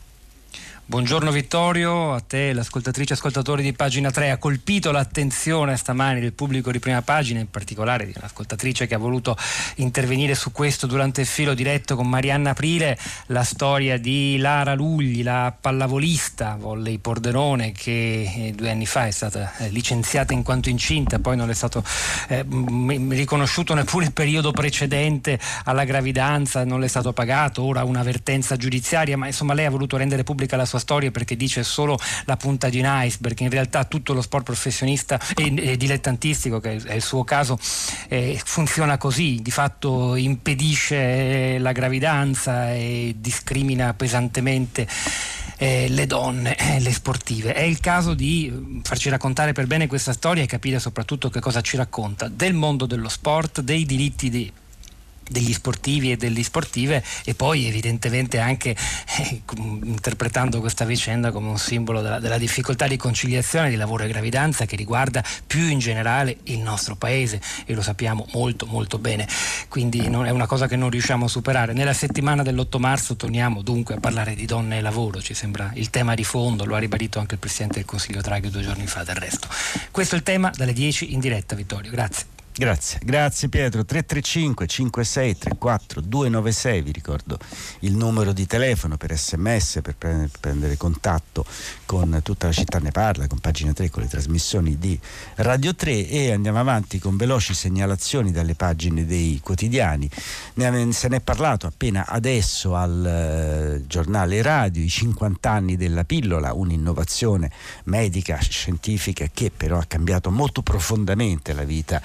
Buongiorno 0.90 1.32
Vittorio, 1.32 2.14
a 2.14 2.22
te 2.22 2.54
l'ascoltatrice 2.54 3.12
e 3.12 3.16
ascoltatori 3.18 3.62
di 3.62 3.74
pagina 3.74 4.10
3 4.10 4.32
ha 4.32 4.38
colpito 4.38 4.90
l'attenzione 4.90 5.76
stamani 5.76 6.22
del 6.22 6.32
pubblico 6.32 6.72
di 6.72 6.80
prima 6.80 7.02
pagina, 7.02 7.42
in 7.42 7.50
particolare 7.50 8.06
di 8.06 8.14
un'ascoltatrice 8.16 8.88
che 8.88 8.96
ha 8.96 8.98
voluto 8.98 9.36
intervenire 9.76 10.34
su 10.34 10.54
questo 10.54 10.88
durante 10.88 11.20
il 11.20 11.28
filo 11.28 11.54
diretto 11.54 11.98
con 11.98 12.08
Marianna 12.08 12.52
Aprile, 12.52 12.98
la 13.26 13.44
storia 13.44 14.00
di 14.00 14.38
Lara 14.38 14.76
Lugli, 14.76 15.24
la 15.24 15.54
pallavolista 15.60 16.56
volley 16.58 17.00
Pordenone 17.00 17.74
che 17.74 18.22
eh, 18.22 18.54
due 18.56 18.70
anni 18.70 18.86
fa 18.86 19.08
è 19.08 19.12
stata 19.12 19.58
eh, 19.58 19.68
licenziata 19.68 20.32
in 20.32 20.42
quanto 20.42 20.70
incinta, 20.70 21.20
poi 21.20 21.36
non 21.36 21.50
è 21.50 21.54
stato 21.54 21.84
eh, 22.30 22.46
riconosciuto 23.10 23.74
neppure 23.74 24.06
il 24.06 24.14
periodo 24.14 24.54
precedente 24.54 25.38
alla 25.66 25.84
gravidanza, 25.84 26.64
non 26.64 26.80
le 26.80 26.86
è 26.86 26.90
stato 26.90 27.12
pagato, 27.12 27.62
ora 27.62 27.84
un'avvertenza 27.84 28.56
giudiziaria, 28.56 29.18
ma 29.18 29.26
insomma 29.26 29.54
lei 29.54 29.66
ha 29.66 29.70
voluto 29.70 29.98
rendere 29.98 30.24
pubblica 30.24 30.56
la 30.56 30.64
sua 30.64 30.76
sua 30.78 30.80
storia 30.80 31.12
perché 31.12 31.36
dice 31.36 31.64
solo 31.64 32.00
la 32.26 32.38
punta 32.38 32.70
di 32.70 32.80
un 32.80 32.86
iceberg, 32.88 33.40
in 33.40 33.50
realtà 33.50 33.84
tutto 33.86 34.14
lo 34.14 34.22
sport 34.22 34.46
professionista 34.46 35.20
e, 35.36 35.54
e 35.72 35.78
dilettantistico, 35.78 36.60
che 36.60 36.78
è 36.78 36.94
il 36.94 37.04
suo 37.04 37.24
caso, 37.24 37.60
eh, 38.08 38.40
funziona 38.44 38.98
così, 38.98 39.40
di 39.42 39.52
fatto 39.52 40.16
impedisce 40.16 41.58
la 41.58 41.72
gravidanza 41.72 42.74
e 42.74 43.16
discrimina 43.18 43.94
pesantemente 43.94 44.88
eh, 45.58 45.88
le 45.90 46.06
donne, 46.06 46.56
eh, 46.56 46.80
le 46.80 46.94
sportive. 46.94 47.54
È 47.54 47.62
il 47.62 47.80
caso 47.80 48.14
di 48.14 48.82
farci 48.84 49.10
raccontare 49.10 49.54
per 49.54 49.66
bene 49.66 49.88
questa 49.88 50.14
storia 50.14 50.44
e 50.44 50.46
capire 50.46 50.80
soprattutto 50.80 51.30
che 51.30 51.40
cosa 51.40 51.62
ci 51.62 51.78
racconta 51.78 52.28
del 52.28 52.54
mondo 52.54 52.86
dello 52.86 53.10
sport, 53.10 53.62
dei 53.62 53.86
diritti 53.86 54.30
di 54.30 54.52
degli 55.30 55.54
sportivi 55.54 56.12
e 56.12 56.18
delle 56.18 56.44
sportive 56.44 57.04
e 57.24 57.34
poi 57.34 57.68
evidentemente 57.68 58.40
anche 58.40 58.76
eh, 59.18 59.42
interpretando 59.84 60.60
questa 60.60 60.86
vicenda 60.86 61.32
come 61.32 61.50
un 61.50 61.58
simbolo 61.58 62.02
della, 62.02 62.20
della, 62.20 62.38
difficoltà 62.38 62.88
di 62.88 62.98
conciliazione 62.98 63.70
di 63.70 63.76
lavoro 63.76 64.04
e 64.04 64.08
gravidanza 64.08 64.66
che 64.66 64.76
riguarda 64.76 65.24
più 65.46 65.68
in 65.68 65.80
generale 65.80 66.38
il 66.44 66.60
nostro 66.60 66.96
paese 66.96 67.42
e 67.66 67.74
lo 67.74 67.82
sappiamo 67.82 68.26
molto 68.34 68.66
molto 68.66 69.00
bene. 69.00 69.28
Quindi 69.68 70.08
non 70.08 70.26
è 70.26 70.30
una 70.30 70.46
cosa 70.46 70.68
che 70.68 70.76
non 70.76 70.90
riusciamo 70.90 71.26
a 71.26 71.28
superare. 71.28 71.74
Nella 71.74 71.94
settimana 71.94 72.44
dell'8 72.44 72.80
marzo 72.80 73.16
torniamo 73.16 73.62
dunque 73.62 73.96
a 73.96 74.00
parlare 74.00 74.36
di 74.36 74.46
donne 74.46 74.78
e 74.78 74.82
lavoro 74.82 75.22
ci 75.22 75.34
sembra 75.34 75.72
il 75.76 75.90
tema 75.90 76.14
di 76.14 76.24
fondo 76.24 76.66
lo 76.66 76.76
ha 76.76 76.80
ribadito 76.80 77.20
anche 77.20 77.36
il 77.36 77.40
Presidente 77.40 77.76
del 77.76 77.86
Consiglio 77.86 78.22
Draghi 78.22 78.50
due 78.50 78.62
giorni 78.62 78.88
fa 78.88 79.04
del 79.04 79.16
resto. 79.16 79.48
Questo 79.92 80.16
è 80.16 80.18
il 80.18 80.24
tema 80.24 80.52
dalle 80.56 80.74
10 80.74 81.14
in 81.14 81.20
diretta 81.20 81.56
Vittorio. 81.56 81.92
Grazie 81.92 82.37
Grazie, 82.60 83.00
grazie 83.04 83.50
Pietro. 83.50 83.86
335 83.86 84.66
56 84.66 85.38
34 85.38 86.02
296, 86.02 86.82
vi 86.82 86.92
ricordo 86.92 87.38
il 87.82 87.96
numero 87.96 88.34
di 88.34 88.48
telefono 88.48 88.98
per 88.98 89.16
sms, 89.16 89.82
per 89.84 89.96
prendere 90.40 90.76
contatto 90.76 91.46
con 91.86 92.20
tutta 92.24 92.48
la 92.48 92.54
città 92.54 92.80
ne 92.80 92.90
parla, 92.90 93.28
con 93.28 93.38
pagina 93.38 93.74
3, 93.74 93.92
con 93.92 94.02
le 94.02 94.10
trasmissioni 94.10 94.80
di 94.80 95.00
Radio 95.36 95.76
3 95.76 96.08
e 96.08 96.32
andiamo 96.32 96.58
avanti 96.58 96.98
con 96.98 97.16
veloci 97.16 97.54
segnalazioni 97.54 98.32
dalle 98.32 98.56
pagine 98.56 99.06
dei 99.06 99.40
quotidiani. 99.44 100.10
Se 100.90 101.08
ne 101.10 101.18
è 101.18 101.22
parlato 101.22 101.68
appena 101.68 102.08
adesso 102.08 102.76
al 102.76 103.06
eh, 103.06 103.84
giornale 103.86 104.42
radio, 104.42 104.82
i 104.82 104.90
50 104.90 105.48
anni 105.48 105.78
della 105.78 106.06
pillola, 106.06 106.54
un'innovazione 106.54 107.52
medica, 107.84 108.40
scientifica 108.40 109.28
che 109.32 109.52
però 109.56 109.78
ha 109.78 109.86
cambiato 109.86 110.32
molto 110.32 110.64
profondamente 110.64 111.54
la 111.54 111.64
vita 111.64 112.02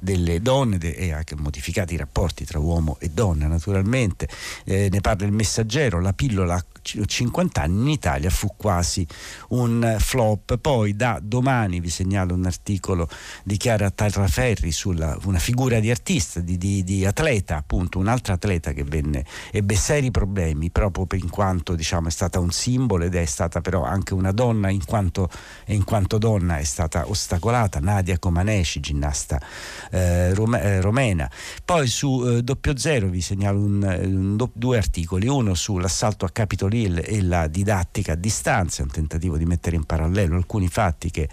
delle 0.00 0.40
donne 0.40 0.78
e 0.78 1.12
ha 1.12 1.22
modificato 1.36 1.92
i 1.92 1.96
rapporti 1.96 2.44
tra 2.44 2.58
uomo 2.58 2.96
e 3.00 3.10
donna 3.10 3.46
naturalmente. 3.46 4.28
Eh, 4.64 4.88
ne 4.90 5.00
parla 5.00 5.26
il 5.26 5.32
messaggero, 5.32 6.00
la 6.00 6.12
pillola 6.12 6.62
50 6.84 7.62
anni 7.62 7.80
in 7.80 7.88
Italia 7.88 8.30
fu 8.30 8.52
quasi 8.56 9.06
un 9.48 9.96
flop. 9.98 10.58
Poi 10.58 10.94
da 10.94 11.18
domani 11.22 11.80
vi 11.80 11.88
segnalo 11.88 12.34
un 12.34 12.44
articolo 12.44 13.08
di 13.42 13.56
Chiara 13.56 13.90
Tarraferri 13.90 14.70
sulla 14.70 15.16
una 15.24 15.38
figura 15.38 15.80
di 15.80 15.90
artista, 15.90 16.40
di, 16.40 16.58
di, 16.58 16.84
di 16.84 17.06
atleta, 17.06 17.56
appunto 17.56 17.98
un'altra 17.98 18.34
atleta 18.34 18.72
che 18.72 18.84
venne, 18.84 19.24
ebbe 19.50 19.74
seri 19.74 20.10
problemi 20.10 20.70
proprio 20.70 21.06
in 21.20 21.30
quanto 21.30 21.74
diciamo, 21.74 22.08
è 22.08 22.10
stata 22.10 22.38
un 22.38 22.50
simbolo 22.50 23.04
ed 23.04 23.14
è 23.14 23.24
stata 23.24 23.60
però 23.60 23.82
anche 23.82 24.14
una 24.14 24.32
donna 24.32 24.68
in 24.68 24.84
quanto, 24.84 25.30
in 25.66 25.84
quanto 25.84 26.18
donna 26.18 26.58
è 26.58 26.64
stata 26.64 27.08
ostacolata, 27.08 27.80
Nadia 27.80 28.18
Comaneci, 28.18 28.80
ginnasta 28.80 29.40
eh, 29.90 30.32
eh, 30.34 30.80
romena. 30.80 31.30
Poi 31.64 31.86
su 31.86 32.24
eh, 32.26 32.42
doppio 32.42 32.76
zero 32.76 33.08
vi 33.08 33.20
segnalo 33.20 33.58
un, 33.58 34.36
un, 34.36 34.48
due 34.52 34.76
articoli, 34.76 35.26
uno 35.26 35.54
sull'assalto 35.54 36.24
a 36.24 36.30
Capitol 36.30 36.72
Hill 36.72 37.02
e 37.04 37.22
la 37.22 37.46
didattica 37.46 38.12
a 38.12 38.16
distanza, 38.16 38.82
un 38.82 38.90
tentativo 38.90 39.36
di 39.36 39.44
mettere 39.44 39.76
in 39.76 39.84
parallelo 39.84 40.36
alcuni 40.36 40.68
fatti 40.68 41.10
che 41.10 41.28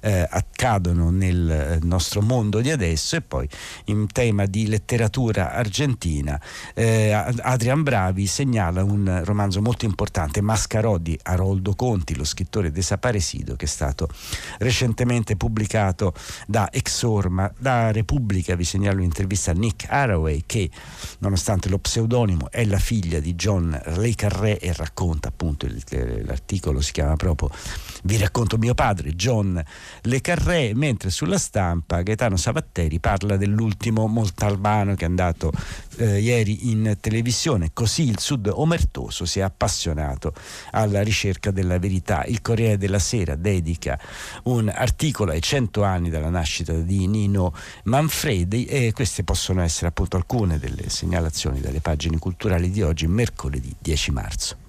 eh, 0.00 0.26
accadono 0.28 1.10
nel 1.10 1.50
eh, 1.50 1.78
nostro 1.82 2.20
mondo 2.22 2.60
di 2.60 2.70
adesso 2.70 3.16
e 3.16 3.20
poi 3.20 3.48
in 3.86 4.06
tema 4.12 4.46
di 4.46 4.66
letteratura 4.66 5.52
argentina 5.52 6.40
eh, 6.74 7.12
Adrian 7.12 7.82
Bravi 7.82 8.26
segnala 8.26 8.82
un 8.82 9.22
romanzo 9.24 9.60
molto 9.60 9.84
importante, 9.84 10.40
Mascarò 10.40 10.98
di 10.98 11.18
Haroldo 11.22 11.74
Conti, 11.74 12.16
lo 12.16 12.24
scrittore 12.24 12.70
desaparecido 12.70 13.56
che 13.56 13.64
è 13.64 13.68
stato 13.68 14.08
recentemente 14.58 15.36
pubblicato 15.36 16.14
da 16.46 16.68
Exorma, 16.70 17.52
da 17.58 17.77
Repubblica 17.90 18.54
vi 18.56 18.64
segnalo 18.64 18.98
un'intervista 18.98 19.52
a 19.52 19.54
Nick 19.54 19.86
Haraway 19.88 20.42
che 20.46 20.70
nonostante 21.20 21.68
lo 21.68 21.78
pseudonimo 21.78 22.50
è 22.50 22.64
la 22.64 22.78
figlia 22.78 23.20
di 23.20 23.34
John 23.34 23.80
Le 23.84 24.14
Carré 24.14 24.58
e 24.58 24.72
racconta 24.72 25.28
appunto 25.28 25.66
il, 25.66 25.82
l'articolo 26.24 26.80
si 26.80 26.92
chiama 26.92 27.16
proprio 27.16 27.50
Vi 28.02 28.16
racconto 28.16 28.58
mio 28.58 28.74
padre 28.74 29.14
John 29.14 29.62
Le 30.02 30.20
Carré 30.20 30.72
mentre 30.74 31.10
sulla 31.10 31.38
stampa 31.38 32.02
Gaetano 32.02 32.36
Savatteri 32.36 33.00
parla 33.00 33.36
dell'ultimo 33.36 34.06
Montalbano 34.06 34.94
che 34.94 35.04
è 35.04 35.08
andato 35.08 35.52
eh, 35.98 36.20
ieri 36.20 36.70
in 36.70 36.96
televisione 37.00 37.70
così 37.72 38.08
il 38.08 38.18
sud 38.18 38.50
omertoso 38.52 39.24
si 39.24 39.40
è 39.40 39.42
appassionato 39.42 40.32
alla 40.70 41.02
ricerca 41.02 41.50
della 41.50 41.78
verità 41.78 42.24
il 42.24 42.40
Corriere 42.40 42.78
della 42.78 42.98
Sera 42.98 43.34
dedica 43.34 43.98
un 44.44 44.68
articolo 44.68 45.32
ai 45.32 45.42
100 45.42 45.82
anni 45.82 46.10
dalla 46.10 46.30
nascita 46.30 46.72
di 46.72 47.06
Nino 47.06 47.54
Manfredi 47.84 48.64
e 48.64 48.92
queste 48.92 49.24
possono 49.24 49.62
essere 49.62 49.88
appunto 49.88 50.16
alcune 50.16 50.58
delle 50.58 50.88
segnalazioni 50.88 51.60
dalle 51.60 51.80
pagine 51.80 52.18
culturali 52.18 52.70
di 52.70 52.82
oggi, 52.82 53.06
mercoledì 53.06 53.74
10 53.78 54.10
marzo. 54.10 54.67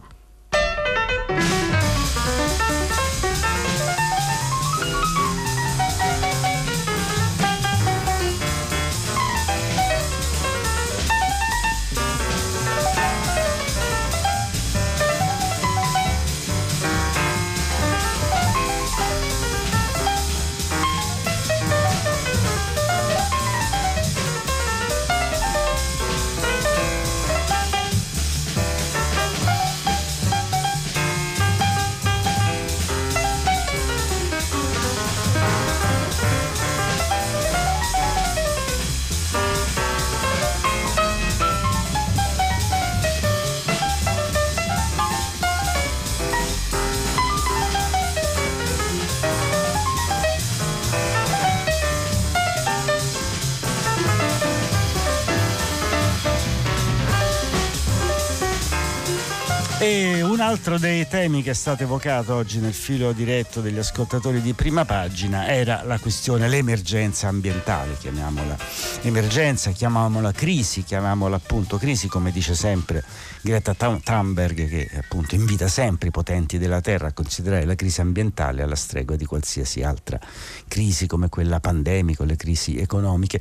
E 59.81 60.21
un 60.21 60.41
altro 60.41 60.77
dei 60.77 61.07
temi 61.07 61.41
che 61.41 61.51
è 61.51 61.53
stato 61.53 61.83
evocato 61.83 62.35
oggi 62.35 62.59
nel 62.59 62.73
filo 62.73 63.13
diretto 63.13 63.61
degli 63.61 63.77
ascoltatori 63.77 64.41
di 64.41 64.51
prima 64.51 64.83
pagina 64.83 65.47
era 65.47 65.83
la 65.85 65.97
questione, 65.99 66.49
l'emergenza 66.49 67.29
ambientale, 67.29 67.95
chiamiamola 67.97 68.57
emergenza, 69.03 69.71
chiamiamola 69.71 70.33
crisi, 70.33 70.83
chiamiamola 70.83 71.37
appunto 71.37 71.77
crisi, 71.77 72.09
come 72.09 72.31
dice 72.31 72.55
sempre 72.55 73.01
Greta 73.39 73.73
Thunberg, 73.73 74.67
che 74.67 74.89
appunto 74.97 75.35
invita 75.35 75.69
sempre 75.69 76.09
i 76.09 76.11
potenti 76.11 76.57
della 76.57 76.81
Terra 76.81 77.07
a 77.07 77.13
considerare 77.13 77.63
la 77.63 77.75
crisi 77.75 78.01
ambientale 78.01 78.61
alla 78.61 78.75
stregua 78.75 79.15
di 79.15 79.23
qualsiasi 79.23 79.81
altra 79.81 80.19
crisi 80.67 81.07
come 81.07 81.29
quella 81.29 81.61
pandemica 81.61 82.23
o 82.23 82.25
le 82.25 82.35
crisi 82.35 82.77
economiche. 82.77 83.39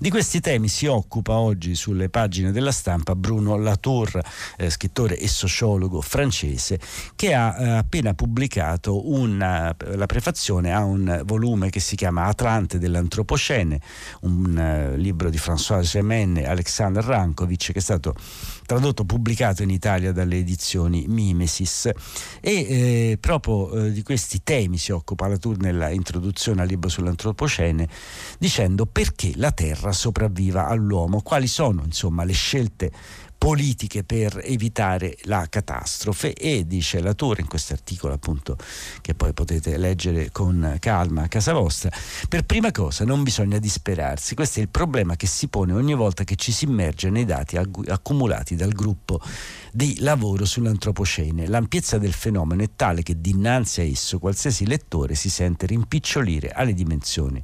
Di 0.00 0.10
questi 0.10 0.40
temi 0.40 0.66
si 0.66 0.86
occupa 0.86 1.34
oggi 1.34 1.76
sulle 1.76 2.08
pagine 2.08 2.50
della 2.50 2.72
stampa 2.72 3.14
Bruno 3.14 3.56
Latour, 3.56 4.20
eh, 4.56 4.68
scrittore 4.68 5.16
e 5.16 5.28
sociologo 5.28 5.75
antropologo 5.76 6.00
francese 6.00 6.80
che 7.14 7.34
ha 7.34 7.56
eh, 7.58 7.68
appena 7.76 8.14
pubblicato 8.14 9.10
una, 9.10 9.74
la 9.78 10.06
prefazione 10.06 10.72
a 10.72 10.82
un 10.82 11.22
volume 11.24 11.70
che 11.70 11.80
si 11.80 11.94
chiama 11.94 12.24
Atlante 12.24 12.78
dell'Antropocene, 12.78 13.80
un 14.22 14.92
uh, 14.94 14.96
libro 14.96 15.30
di 15.30 15.36
François 15.36 15.82
Gemenne 15.82 16.42
e 16.42 16.46
Alexander 16.46 17.04
Rankovic 17.04 17.72
che 17.72 17.78
è 17.78 17.82
stato 17.82 18.14
tradotto, 18.64 19.04
pubblicato 19.04 19.62
in 19.62 19.70
Italia 19.70 20.12
dalle 20.12 20.38
edizioni 20.38 21.04
Mimesis. 21.06 21.90
E 22.40 22.50
eh, 22.50 23.18
proprio 23.20 23.72
eh, 23.72 23.92
di 23.92 24.02
questi 24.02 24.42
temi 24.42 24.78
si 24.78 24.92
occupa 24.92 25.28
la 25.28 25.36
Tour 25.36 25.58
nella 25.58 25.90
introduzione 25.90 26.62
al 26.62 26.68
libro 26.68 26.88
sull'antropocene 26.88 27.88
dicendo 28.38 28.86
perché 28.86 29.32
la 29.36 29.52
Terra 29.52 29.92
sopravviva 29.92 30.66
all'uomo, 30.66 31.20
quali 31.20 31.46
sono 31.46 31.82
insomma 31.84 32.24
le 32.24 32.32
scelte 32.32 32.90
politiche 33.36 34.04
per 34.04 34.40
evitare 34.42 35.16
la 35.22 35.46
catastrofe 35.48 36.32
e 36.32 36.66
dice 36.66 37.00
l'autore 37.00 37.42
in 37.42 37.48
questo 37.48 37.72
articolo 37.72 38.14
appunto 38.14 38.56
che 39.00 39.14
poi 39.14 39.32
potete 39.32 39.76
leggere 39.76 40.30
con 40.30 40.76
calma 40.80 41.22
a 41.22 41.28
casa 41.28 41.52
vostra 41.52 41.90
per 42.28 42.44
prima 42.44 42.70
cosa 42.70 43.04
non 43.04 43.22
bisogna 43.22 43.58
disperarsi 43.58 44.34
questo 44.34 44.58
è 44.58 44.62
il 44.62 44.68
problema 44.68 45.16
che 45.16 45.26
si 45.26 45.48
pone 45.48 45.72
ogni 45.72 45.94
volta 45.94 46.24
che 46.24 46.36
ci 46.36 46.52
si 46.52 46.64
immerge 46.64 47.10
nei 47.10 47.24
dati 47.24 47.56
accumulati 47.56 48.56
dal 48.56 48.72
gruppo 48.72 49.20
di 49.72 49.96
lavoro 50.00 50.46
sull'antropocene. 50.46 51.46
L'ampiezza 51.48 51.98
del 51.98 52.14
fenomeno 52.14 52.62
è 52.62 52.70
tale 52.74 53.02
che 53.02 53.20
dinanzi 53.20 53.80
a 53.80 53.84
esso 53.84 54.18
qualsiasi 54.18 54.66
lettore 54.66 55.14
si 55.14 55.28
sente 55.28 55.66
rimpicciolire 55.66 56.50
alle 56.50 56.72
dimensioni 56.72 57.42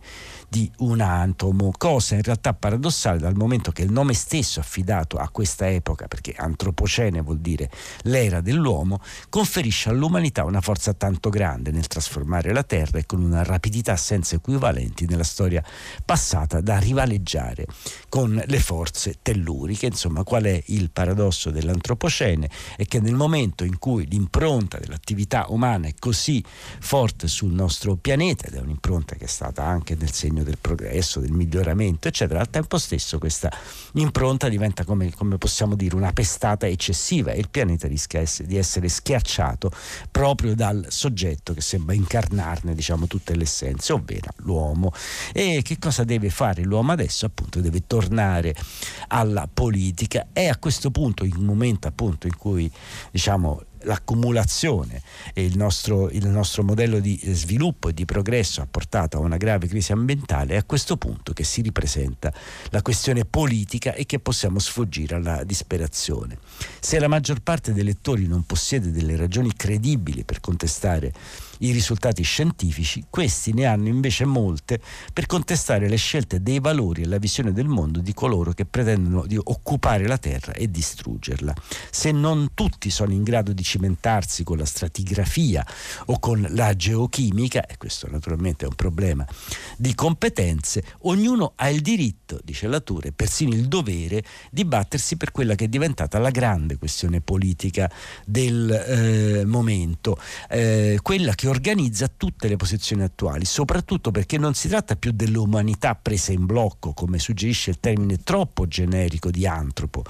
di 0.53 0.71
un 0.81 1.01
atomo, 1.01 1.73
cosa 1.79 2.15
in 2.15 2.23
realtà 2.23 2.53
paradossale 2.53 3.19
dal 3.19 3.35
momento 3.35 3.73
che 3.73 3.81
il 3.81 3.91
nome 3.91 4.13
stesso 4.13 4.61
affidato 4.61 5.17
a 5.17 5.31
questa 5.31 5.71
epoca, 5.71 6.09
perché 6.09 6.35
antropocene 6.37 7.23
vuol 7.23 7.39
dire 7.39 7.71
l'era 8.03 8.43
dell'uomo, 8.43 9.01
conferisce 9.31 9.89
all'umanità 9.89 10.45
una 10.45 10.61
forza 10.61 10.93
tanto 10.93 11.31
grande 11.31 11.71
nel 11.71 11.87
trasformare 11.87 12.53
la 12.53 12.65
Terra 12.65 12.99
e 12.99 13.07
con 13.07 13.23
una 13.23 13.43
rapidità 13.43 13.97
senza 13.97 14.35
equivalenti 14.35 15.07
nella 15.07 15.25
storia 15.25 15.65
passata 16.05 16.61
da 16.61 16.77
rivaleggiare 16.77 17.67
con 18.11 18.39
le 18.45 18.61
forze 18.61 19.21
telluriche. 19.23 19.87
Insomma, 19.87 20.23
qual 20.23 20.43
è 20.43 20.63
il 20.67 20.91
paradosso 20.91 21.51
dell'antropocene? 21.51 22.51
È 22.77 22.85
che 22.85 23.01
nel 23.01 23.15
momento 23.15 23.65
in 23.65 23.79
cui 23.79 24.07
l'impronta 24.07 24.77
dell'attività 24.77 25.47
umana 25.49 25.87
è 25.87 25.95
così 25.99 26.45
forte 26.45 27.27
sul 27.27 27.53
nostro 27.55 27.97
pianeta, 27.97 28.49
ed 28.49 28.57
è 28.57 28.61
un'impronta 28.61 29.15
che 29.15 29.25
è 29.25 29.29
stata 29.29 29.65
anche 29.65 29.95
nel 29.95 30.13
segno 30.13 30.41
segno 30.43 30.45
del 30.45 30.59
progresso, 30.61 31.21
del 31.21 31.31
miglioramento, 31.31 32.09
eccetera. 32.09 32.41
Al 32.41 32.51
tempo 32.51 32.77
stesso 32.79 33.19
questa 33.19 33.51
impronta 33.95 34.49
diventa, 34.49 34.85
come, 34.85 35.13
come 35.15 35.39
possiamo 35.39 35.75
dire, 35.75 35.95
una 35.95 36.13
pestata 36.13 36.67
eccessiva 36.67 37.33
e 37.33 37.39
il 37.39 37.49
pianeta 37.49 37.89
rischia 37.89 38.23
di 38.45 38.57
essere 38.57 38.89
schiacciato 38.89 39.71
proprio 40.11 40.55
dal 40.55 40.87
soggetto 40.89 41.55
che 41.55 41.61
sembra 41.61 41.95
incarnarne 41.95 42.75
diciamo, 42.75 43.07
tutte 43.07 43.35
le 43.35 43.45
essenze, 43.45 43.93
ovvero 43.93 44.31
l'uomo. 44.39 44.93
E 45.33 45.63
che 45.63 45.79
cosa 45.79 46.05
deve 46.05 46.31
fare 46.31 46.63
l'uomo 46.63 46.93
adesso? 46.93 47.27
Appunto 47.27 47.61
deve 47.61 47.87
tornare 47.87 48.55
alla 49.09 49.49
politica 49.53 50.29
e 50.33 50.49
a 50.49 50.57
questo 50.57 50.91
punto, 50.91 51.25
in 51.25 51.37
un 51.37 51.45
momento 51.45 51.89
appunto 51.89 52.27
in 52.27 52.37
cui 52.37 52.71
diciamo 53.11 53.63
l'accumulazione 53.85 55.03
e 55.33 55.45
il 55.45 55.57
nostro, 55.57 56.11
il 56.11 56.27
nostro, 56.29 56.63
modello 56.63 57.01
di 57.01 57.21
sviluppo 57.33 57.89
e 57.89 57.95
di 57.95 58.05
progresso 58.05 58.61
ha 58.61 58.67
portato 58.71 59.17
a 59.17 59.21
una 59.21 59.37
grave 59.37 59.67
crisi 59.67 59.93
ambientale, 59.93 60.55
è 60.55 60.57
a 60.57 60.65
questo 60.65 60.97
punto 60.97 61.33
che 61.33 61.45
si 61.45 61.61
ripresenta 61.63 62.33
la 62.71 62.83
questione 62.83 63.25
politica 63.25 63.95
e 63.95 64.07
che 64.07 64.19
possiamo 64.19 64.59
sfuggire 64.59 65.17
alla 65.17 65.45
disperazione. 65.45 66.39
Se 66.81 66.99
la 66.99 67.09
maggior 67.09 67.41
parte 67.41 67.73
dei 67.73 67.85
lettori 67.85 68.27
non 68.27 68.45
possiede 68.45 68.91
delle 68.91 69.17
ragioni 69.17 69.53
credibili 69.55 70.25
per 70.25 70.41
contestare 70.41 71.13
i 71.63 71.71
risultati 71.71 72.23
scientifici, 72.23 73.05
questi 73.09 73.53
ne 73.53 73.67
hanno 73.67 73.89
invece 73.89 74.25
molte 74.25 74.81
per 75.13 75.27
contestare 75.27 75.89
le 75.89 75.97
scelte 75.97 76.43
dei 76.43 76.61
valori 76.61 77.03
e 77.03 77.07
la 77.07 77.19
visione 77.19 77.53
del 77.53 77.67
mondo 77.67 78.01
di 78.01 78.13
coloro 78.15 78.53
che 78.53 78.65
pretendono 78.65 79.27
di 79.27 79.39
occupare 79.43 80.07
la 80.07 80.19
Terra 80.19 80.53
e 80.53 80.71
distruggerla. 80.71 81.55
Se 81.91 82.11
non 82.11 82.51
tutti 82.55 82.91
sono 82.91 83.13
in 83.13 83.23
grado 83.23 83.53
di 83.53 83.63
cimentarsi 83.63 84.45
con 84.45 84.59
la 84.59 84.65
stratigrafia 84.65 85.65
o 86.07 86.19
con 86.19 86.47
la 86.51 86.75
geochimica, 86.75 87.67
e 87.67 87.77
questo 87.77 88.09
naturalmente 88.11 88.65
è 88.65 88.69
un 88.69 88.75
problema 88.75 89.27
di 89.77 89.95
competenze, 89.95 90.85
ognuno 91.03 91.53
ha 91.57 91.71
il 91.71 91.81
diritto, 91.81 92.41
dice 92.43 92.67
Latour, 92.67 93.07
e 93.07 93.13
persino 93.13 93.55
il 93.55 93.69
dovere 93.69 94.25
di 94.51 94.65
battersi 94.65 95.17
per 95.17 95.31
quella 95.31 95.55
che 95.55 95.65
è 95.65 95.69
diventata 95.69 96.19
la 96.19 96.31
grande 96.31 96.77
questione 96.77 97.21
politica 97.21 97.91
del 98.27 98.71
eh, 98.71 99.45
momento, 99.45 100.19
eh, 100.49 100.99
quella 101.03 101.35
che 101.35 101.49
organizza 101.53 102.09
tutte 102.09 102.49
le 102.49 102.57
posizioni 102.57 103.03
attuali, 103.03 103.45
soprattutto 103.45 104.11
perché 104.11 104.39
non 104.39 104.55
si 104.55 104.69
tratta 104.69 104.97
più 104.97 105.13
dell'umanità 105.13 105.95
presa 105.95 106.33
in 106.33 106.47
blocco, 106.47 106.95
come 106.95 107.19
suggerisce 107.19 107.71
il 107.71 107.79
termine 107.79 108.23
troppo 108.23 108.67
generico 108.67 109.31
di 109.31 109.47
antropo. 109.47 110.03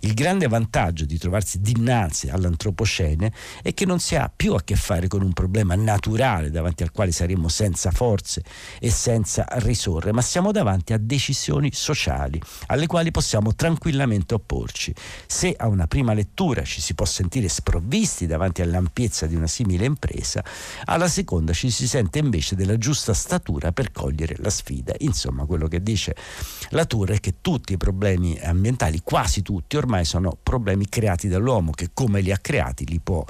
Il 0.00 0.12
grande 0.12 0.46
vantaggio 0.46 1.06
di 1.06 1.16
trovarsi 1.16 1.60
dinanzi 1.60 2.28
all'antropocene 2.28 3.32
è 3.62 3.72
che 3.72 3.86
non 3.86 3.98
si 3.98 4.14
ha 4.14 4.30
più 4.34 4.52
a 4.52 4.62
che 4.62 4.76
fare 4.76 5.08
con 5.08 5.22
un 5.22 5.32
problema 5.32 5.74
naturale 5.74 6.50
davanti 6.50 6.82
al 6.82 6.92
quale 6.92 7.12
saremmo 7.12 7.48
senza 7.48 7.90
forze 7.90 8.42
e 8.78 8.90
senza 8.90 9.46
risorre, 9.52 10.12
ma 10.12 10.20
siamo 10.20 10.52
davanti 10.52 10.92
a 10.92 10.98
decisioni 10.98 11.70
sociali 11.72 12.40
alle 12.66 12.86
quali 12.86 13.10
possiamo 13.10 13.54
tranquillamente 13.54 14.34
opporci. 14.34 14.94
Se 15.26 15.54
a 15.56 15.66
una 15.66 15.86
prima 15.86 16.12
lettura 16.12 16.62
ci 16.62 16.82
si 16.82 16.92
può 16.92 17.06
sentire 17.06 17.48
sprovvisti 17.48 18.26
davanti 18.26 18.60
all'ampiezza 18.60 19.26
di 19.26 19.34
una 19.34 19.46
simile 19.46 19.86
impresa, 19.86 20.44
alla 20.84 21.08
seconda 21.08 21.52
ci 21.52 21.70
si 21.70 21.86
sente 21.86 22.18
invece 22.18 22.54
della 22.54 22.76
giusta 22.76 23.14
statura 23.14 23.72
per 23.72 23.92
cogliere 23.92 24.36
la 24.38 24.50
sfida. 24.50 24.94
Insomma, 24.98 25.44
quello 25.44 25.68
che 25.68 25.82
dice 25.82 26.14
la 26.70 26.84
Tour 26.84 27.10
è 27.10 27.20
che 27.20 27.36
tutti 27.40 27.72
i 27.72 27.76
problemi 27.76 28.38
ambientali, 28.40 29.00
quasi 29.02 29.42
tutti, 29.42 29.76
ormai 29.76 30.04
sono 30.04 30.36
problemi 30.42 30.88
creati 30.88 31.28
dall'uomo 31.28 31.72
che 31.72 31.90
come 31.92 32.20
li 32.20 32.32
ha 32.32 32.38
creati 32.38 32.86
li 32.86 33.00
può 33.00 33.24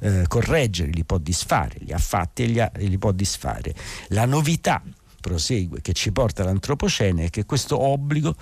eh, 0.00 0.24
correggere, 0.26 0.90
li 0.90 1.04
può 1.04 1.18
disfare, 1.18 1.76
li 1.80 1.92
ha 1.92 1.98
fatti 1.98 2.44
e 2.44 2.46
li, 2.46 2.60
ha, 2.60 2.70
li 2.76 2.98
può 2.98 3.12
disfare. 3.12 3.74
La 4.08 4.26
novità 4.26 4.82
prosegue, 5.26 5.80
che 5.80 5.92
ci 5.92 6.12
porta 6.12 6.42
all'antropocene 6.42 7.24
è 7.24 7.30
che 7.30 7.44
questo 7.44 7.80
obbligo 7.80 8.36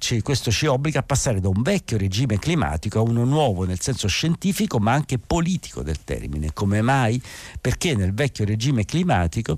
ci, 0.00 0.22
questo 0.22 0.50
ci 0.50 0.66
obbliga 0.66 1.00
a 1.00 1.02
passare 1.02 1.40
da 1.40 1.48
un 1.48 1.62
vecchio 1.62 1.98
regime 1.98 2.38
climatico 2.38 2.98
a 2.98 3.02
uno 3.02 3.24
nuovo 3.24 3.64
nel 3.64 3.80
senso 3.80 4.08
scientifico 4.08 4.78
ma 4.78 4.92
anche 4.92 5.18
politico 5.18 5.82
del 5.82 6.02
termine. 6.02 6.52
Come 6.52 6.80
mai? 6.80 7.20
Perché 7.60 7.94
nel 7.94 8.14
vecchio 8.14 8.44
regime 8.44 8.84
climatico 8.84 9.56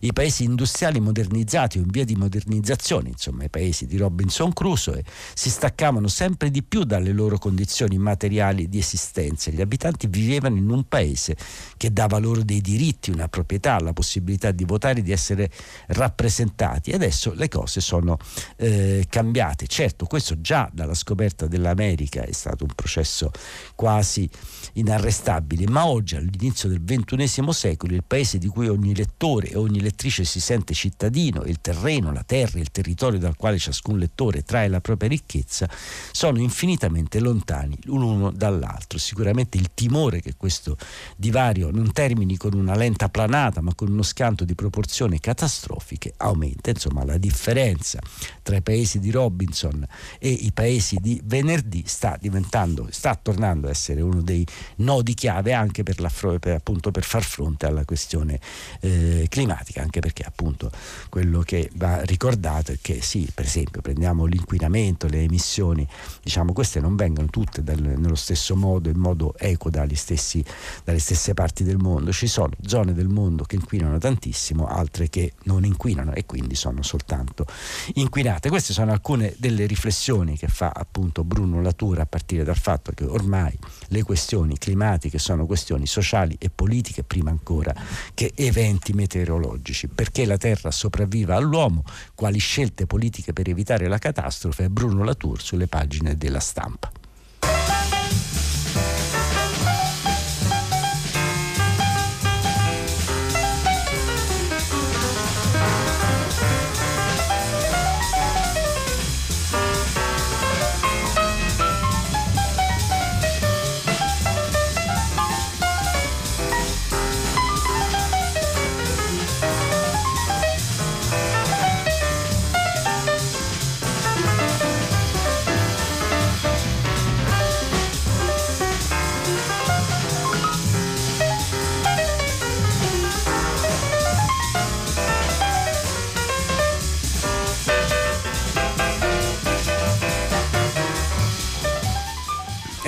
i 0.00 0.12
paesi 0.12 0.44
industriali 0.44 1.00
modernizzati 1.00 1.78
o 1.78 1.82
in 1.82 1.88
via 1.90 2.04
di 2.04 2.14
modernizzazione, 2.14 3.08
insomma 3.08 3.44
i 3.44 3.50
paesi 3.50 3.86
di 3.86 3.96
Robinson 3.96 4.52
Crusoe, 4.52 5.04
si 5.34 5.50
staccavano 5.50 6.06
sempre 6.06 6.50
di 6.50 6.62
più 6.62 6.84
dalle 6.84 7.12
loro 7.12 7.36
condizioni 7.38 7.98
materiali 7.98 8.68
di 8.68 8.78
esistenza. 8.78 9.50
Gli 9.50 9.60
abitanti 9.60 10.06
vivevano 10.06 10.56
in 10.56 10.70
un 10.70 10.84
paese 10.84 11.36
che 11.76 11.92
dava 11.92 12.18
loro 12.18 12.42
dei 12.42 12.60
diritti, 12.60 13.10
una 13.10 13.28
proprietà, 13.28 13.78
la 13.80 13.92
possibilità 13.92 14.52
di 14.52 14.64
votare, 14.64 15.02
di 15.02 15.10
essere 15.10 15.50
rappresentati. 15.88 16.92
Adesso 16.92 17.32
le 17.34 17.48
cose 17.48 17.80
sono 17.80 18.16
eh, 18.56 19.04
cambiate 19.08 19.66
Certo, 19.80 20.04
questo 20.04 20.38
già 20.42 20.68
dalla 20.70 20.92
scoperta 20.92 21.46
dell'America 21.46 22.20
è 22.20 22.32
stato 22.32 22.64
un 22.64 22.70
processo 22.74 23.30
quasi 23.74 24.28
inarrestabile, 24.74 25.70
ma 25.70 25.86
oggi 25.86 26.16
all'inizio 26.16 26.68
del 26.68 26.82
XXI 26.84 27.50
secolo 27.50 27.94
il 27.94 28.04
paese 28.06 28.36
di 28.36 28.46
cui 28.48 28.68
ogni 28.68 28.94
lettore 28.94 29.48
e 29.48 29.56
ogni 29.56 29.80
lettrice 29.80 30.24
si 30.24 30.38
sente 30.38 30.74
cittadino, 30.74 31.44
il 31.44 31.62
terreno, 31.62 32.12
la 32.12 32.22
terra, 32.24 32.58
il 32.58 32.70
territorio 32.70 33.18
dal 33.18 33.36
quale 33.36 33.56
ciascun 33.56 33.96
lettore 33.96 34.42
trae 34.42 34.68
la 34.68 34.82
propria 34.82 35.08
ricchezza, 35.08 35.66
sono 36.12 36.40
infinitamente 36.40 37.18
lontani 37.18 37.78
l'uno 37.84 38.30
dall'altro. 38.30 38.98
Sicuramente 38.98 39.56
il 39.56 39.70
timore 39.72 40.20
che 40.20 40.34
questo 40.36 40.76
divario 41.16 41.70
non 41.70 41.90
termini 41.92 42.36
con 42.36 42.52
una 42.52 42.76
lenta 42.76 43.08
planata, 43.08 43.62
ma 43.62 43.74
con 43.74 43.88
uno 43.88 44.02
scanto 44.02 44.44
di 44.44 44.54
proporzioni 44.54 45.18
catastrofiche 45.20 46.12
aumenta. 46.18 46.68
Insomma, 46.68 47.02
la 47.02 47.16
differenza 47.16 47.98
tra 48.42 48.56
i 48.56 48.60
paesi 48.60 48.98
di 48.98 49.10
Robinson 49.10 49.68
Washington 49.70 49.86
e 50.18 50.28
i 50.28 50.50
paesi 50.52 50.98
di 51.00 51.20
venerdì 51.24 51.84
sta 51.86 52.16
diventando, 52.20 52.88
sta 52.90 53.18
tornando 53.20 53.68
a 53.68 53.70
essere 53.70 54.00
uno 54.00 54.20
dei 54.20 54.46
nodi 54.76 55.14
chiave 55.14 55.52
anche 55.52 55.82
per, 55.82 55.96
per, 56.40 56.54
appunto, 56.54 56.90
per 56.90 57.04
far 57.04 57.22
fronte 57.22 57.66
alla 57.66 57.84
questione 57.84 58.40
eh, 58.80 59.26
climatica, 59.28 59.82
anche 59.82 60.00
perché 60.00 60.22
appunto 60.22 60.70
quello 61.08 61.40
che 61.40 61.70
va 61.74 62.02
ricordato 62.02 62.72
è 62.72 62.78
che 62.80 63.00
sì, 63.00 63.28
per 63.32 63.44
esempio 63.44 63.80
prendiamo 63.80 64.24
l'inquinamento, 64.24 65.06
le 65.06 65.22
emissioni, 65.22 65.86
diciamo 66.22 66.52
queste 66.52 66.80
non 66.80 66.96
vengono 66.96 67.28
tutte 67.28 67.62
dal, 67.62 67.80
nello 67.80 68.14
stesso 68.14 68.56
modo, 68.56 68.88
in 68.88 68.98
modo 68.98 69.34
equo 69.38 69.70
stessi, 69.94 70.44
dalle 70.84 70.98
stesse 70.98 71.34
parti 71.34 71.62
del 71.64 71.76
mondo, 71.76 72.12
ci 72.12 72.26
sono 72.26 72.50
zone 72.66 72.92
del 72.92 73.08
mondo 73.08 73.44
che 73.44 73.56
inquinano 73.56 73.98
tantissimo, 73.98 74.66
altre 74.66 75.08
che 75.08 75.34
non 75.44 75.64
inquinano 75.64 76.12
e 76.12 76.26
quindi 76.26 76.54
sono 76.54 76.82
soltanto 76.82 77.46
inquinate. 77.94 78.48
Queste 78.48 78.72
sono 78.72 78.92
alcune 78.92 79.34
delle 79.38 79.59
delle 79.60 79.66
riflessioni 79.66 80.36
che 80.36 80.48
fa 80.48 80.72
appunto 80.74 81.24
Bruno 81.24 81.60
Latour 81.60 82.00
a 82.00 82.06
partire 82.06 82.44
dal 82.44 82.56
fatto 82.56 82.92
che 82.92 83.04
ormai 83.04 83.56
le 83.88 84.02
questioni 84.02 84.56
climatiche 84.56 85.18
sono 85.18 85.46
questioni 85.46 85.86
sociali 85.86 86.36
e 86.38 86.50
politiche 86.50 87.02
prima 87.04 87.30
ancora 87.30 87.74
che 88.14 88.32
eventi 88.34 88.92
meteorologici. 88.92 89.88
Perché 89.88 90.24
la 90.24 90.36
Terra 90.36 90.70
sopravviva 90.70 91.36
all'uomo, 91.36 91.84
quali 92.14 92.38
scelte 92.38 92.86
politiche 92.86 93.32
per 93.32 93.48
evitare 93.48 93.88
la 93.88 93.98
catastrofe, 93.98 94.70
Bruno 94.70 95.04
Latour 95.04 95.40
sulle 95.40 95.66
pagine 95.66 96.16
della 96.16 96.40
stampa. 96.40 96.99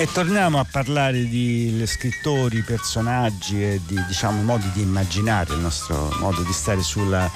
E 0.03 0.09
torniamo 0.11 0.59
a 0.59 0.65
parlare 0.69 1.29
di 1.29 1.81
scrittori, 1.85 2.61
personaggi 2.61 3.63
e 3.63 3.79
di 3.87 3.97
diciamo, 4.05 4.43
modi 4.43 4.69
di 4.73 4.81
immaginare 4.81 5.53
il 5.53 5.61
nostro 5.61 6.13
modo 6.19 6.43
di 6.43 6.51
stare 6.51 6.81
sulla 6.81 7.31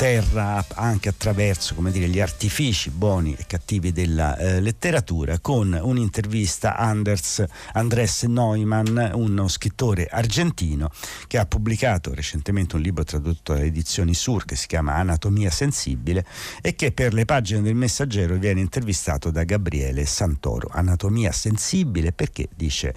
terra 0.00 0.64
anche 0.76 1.10
attraverso 1.10 1.74
come 1.74 1.90
dire, 1.90 2.08
gli 2.08 2.20
artifici 2.20 2.88
buoni 2.88 3.36
e 3.38 3.44
cattivi 3.46 3.92
della 3.92 4.34
eh, 4.38 4.58
letteratura 4.58 5.40
con 5.40 5.78
un'intervista 5.78 6.74
a 6.74 6.88
Anders, 6.88 7.44
Andrés 7.74 8.22
Neumann, 8.22 8.96
uno 9.12 9.46
scrittore 9.46 10.06
argentino 10.10 10.90
che 11.26 11.36
ha 11.36 11.44
pubblicato 11.44 12.14
recentemente 12.14 12.76
un 12.76 12.80
libro 12.80 13.04
tradotto 13.04 13.52
dalle 13.52 13.66
edizioni 13.66 14.14
Sur 14.14 14.46
che 14.46 14.56
si 14.56 14.68
chiama 14.68 14.94
Anatomia 14.94 15.50
sensibile 15.50 16.24
e 16.62 16.74
che 16.74 16.92
per 16.92 17.12
le 17.12 17.26
pagine 17.26 17.60
del 17.60 17.74
Messaggero 17.74 18.36
viene 18.36 18.60
intervistato 18.60 19.30
da 19.30 19.44
Gabriele 19.44 20.06
Santoro. 20.06 20.70
Anatomia 20.72 21.30
sensibile 21.30 22.12
perché 22.12 22.48
dice 22.56 22.94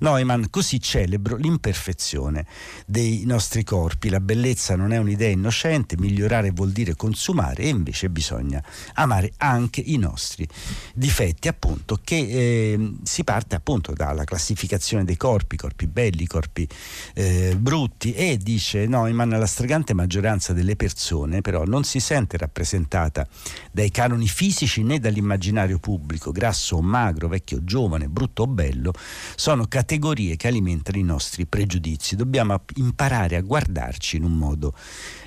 Neumann 0.00 0.44
così 0.50 0.78
celebro 0.82 1.36
l'imperfezione 1.36 2.44
dei 2.84 3.22
nostri 3.24 3.64
corpi, 3.64 4.10
la 4.10 4.20
bellezza 4.20 4.76
non 4.76 4.92
è 4.92 4.98
un'idea 4.98 5.30
innocente, 5.30 5.96
migliorare 5.96 6.40
amare 6.42 6.50
vuol 6.50 6.72
dire 6.72 6.96
consumare 6.96 7.62
e 7.62 7.68
invece 7.68 8.10
bisogna 8.10 8.62
amare 8.94 9.32
anche 9.36 9.80
i 9.80 9.96
nostri 9.96 10.46
difetti, 10.94 11.48
appunto, 11.48 11.98
che 12.02 12.16
eh, 12.16 12.92
si 13.04 13.24
parte 13.24 13.54
appunto 13.54 13.92
dalla 13.92 14.24
classificazione 14.24 15.04
dei 15.04 15.16
corpi, 15.16 15.56
corpi 15.56 15.86
belli, 15.86 16.26
corpi 16.26 16.68
eh, 17.14 17.54
brutti 17.56 18.12
e 18.12 18.36
dice 18.36 18.86
Neumann 18.86 19.30
la 19.30 19.46
stregante 19.46 19.94
maggioranza 19.94 20.52
delle 20.52 20.76
persone 20.76 21.40
però 21.40 21.64
non 21.64 21.84
si 21.84 22.00
sente 22.00 22.36
rappresentata 22.36 23.26
dai 23.70 23.90
canoni 23.90 24.26
fisici 24.26 24.82
né 24.82 24.98
dall'immaginario 24.98 25.78
pubblico, 25.78 26.32
grasso 26.32 26.76
o 26.76 26.82
magro, 26.82 27.28
vecchio 27.28 27.58
o 27.58 27.64
giovane, 27.64 28.08
brutto 28.08 28.42
o 28.42 28.46
bello, 28.46 28.92
sono 29.36 29.66
categorie 29.66 30.36
che 30.36 30.48
alimentano 30.48 30.98
i 30.98 31.02
nostri 31.02 31.46
pregiudizi. 31.46 32.16
Dobbiamo 32.16 32.60
imparare 32.76 33.36
a 33.36 33.40
guardarci 33.40 34.16
in 34.16 34.24
un 34.24 34.36
modo 34.36 34.74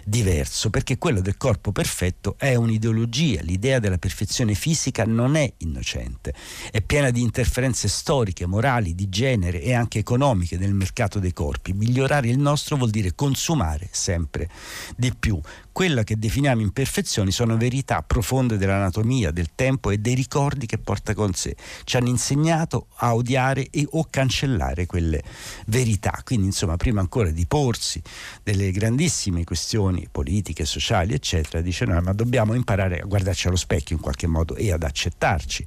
diverso, 0.05 0.69
perché 0.69 0.97
quello 0.97 1.19
del 1.19 1.35
corpo 1.35 1.71
perfetto 1.71 2.35
è 2.37 2.53
un'ideologia, 2.53 3.41
l'idea 3.41 3.79
della 3.79 3.97
perfezione 3.97 4.53
fisica 4.53 5.03
non 5.03 5.35
è 5.35 5.51
innocente, 5.57 6.33
è 6.71 6.81
piena 6.81 7.09
di 7.09 7.21
interferenze 7.21 7.87
storiche, 7.87 8.45
morali, 8.45 8.93
di 8.93 9.09
genere 9.09 9.61
e 9.61 9.73
anche 9.73 9.99
economiche 9.99 10.57
nel 10.57 10.73
mercato 10.73 11.19
dei 11.19 11.33
corpi. 11.33 11.73
Migliorare 11.73 12.29
il 12.29 12.37
nostro 12.37 12.77
vuol 12.77 12.91
dire 12.91 13.15
consumare 13.15 13.89
sempre 13.91 14.47
di 14.95 15.11
più 15.17 15.41
quella 15.75 16.05
che 16.05 16.17
definiamo 16.17 16.61
imperfezioni 16.61 17.31
sono 17.31 17.57
verità 17.57 18.01
profonde 18.01 18.55
dell'anatomia, 18.55 19.31
del 19.31 19.49
tempo 19.55 19.91
e 19.91 19.97
dei 19.97 20.15
ricordi 20.15 20.67
che 20.67 20.77
porta 20.77 21.13
con 21.13 21.33
sé. 21.33 21.53
Ci 21.83 21.97
hanno 21.97 22.07
insegnato 22.07 22.87
a 22.99 23.13
odiare 23.13 23.67
e 23.71 23.85
o 23.89 24.07
cancellare 24.09 24.85
quelle 24.85 25.21
verità. 25.65 26.21
Quindi, 26.23 26.45
insomma, 26.45 26.77
prima 26.77 27.01
ancora 27.01 27.29
di 27.29 27.45
porsi 27.45 28.01
delle 28.41 28.71
grandissime 28.71 29.43
questioni 29.43 30.07
politiche, 30.09 30.63
sociali, 30.63 31.13
eccetera, 31.13 31.59
dice 31.59 31.83
no, 31.83 31.99
ma 31.99 32.13
dobbiamo 32.13 32.53
imparare 32.53 33.01
a 33.01 33.05
guardarci 33.05 33.47
allo 33.47 33.57
specchio 33.57 33.97
in 33.97 34.01
qualche 34.01 34.27
modo 34.27 34.55
e 34.55 34.71
ad 34.71 34.81
accettarci 34.81 35.65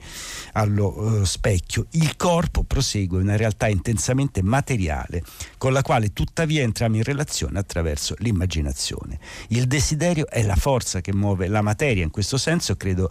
allo 0.54 0.86
uh, 0.98 1.24
specchio. 1.24 1.84
Il 1.90 2.16
corpo 2.16 2.62
prosegue 2.62 3.20
una 3.20 3.36
realtà 3.36 3.68
intensamente 3.68 4.42
materiale 4.42 5.22
con 5.58 5.74
la 5.74 5.82
quale 5.82 6.14
tuttavia 6.14 6.62
entriamo 6.62 6.96
in 6.96 7.02
relazione 7.02 7.58
attraverso 7.58 8.14
l'immaginazione. 8.20 9.18
Il 9.48 9.66
desiderio 9.66 9.96
desiderio 9.98 10.28
è 10.28 10.42
la 10.42 10.54
forza 10.54 11.00
che 11.00 11.12
muove 11.12 11.48
la 11.48 11.60
materia. 11.60 12.04
In 12.04 12.10
questo 12.10 12.38
senso 12.38 12.76
credo 12.76 13.10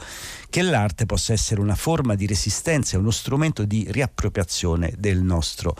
che 0.50 0.62
l'arte 0.62 1.06
possa 1.06 1.34
essere 1.34 1.60
una 1.60 1.76
forma 1.76 2.16
di 2.16 2.26
resistenza, 2.26 2.98
uno 2.98 3.12
strumento 3.12 3.66
di 3.66 3.86
riappropriazione 3.90 4.94
del 4.98 5.22
nostro 5.22 5.76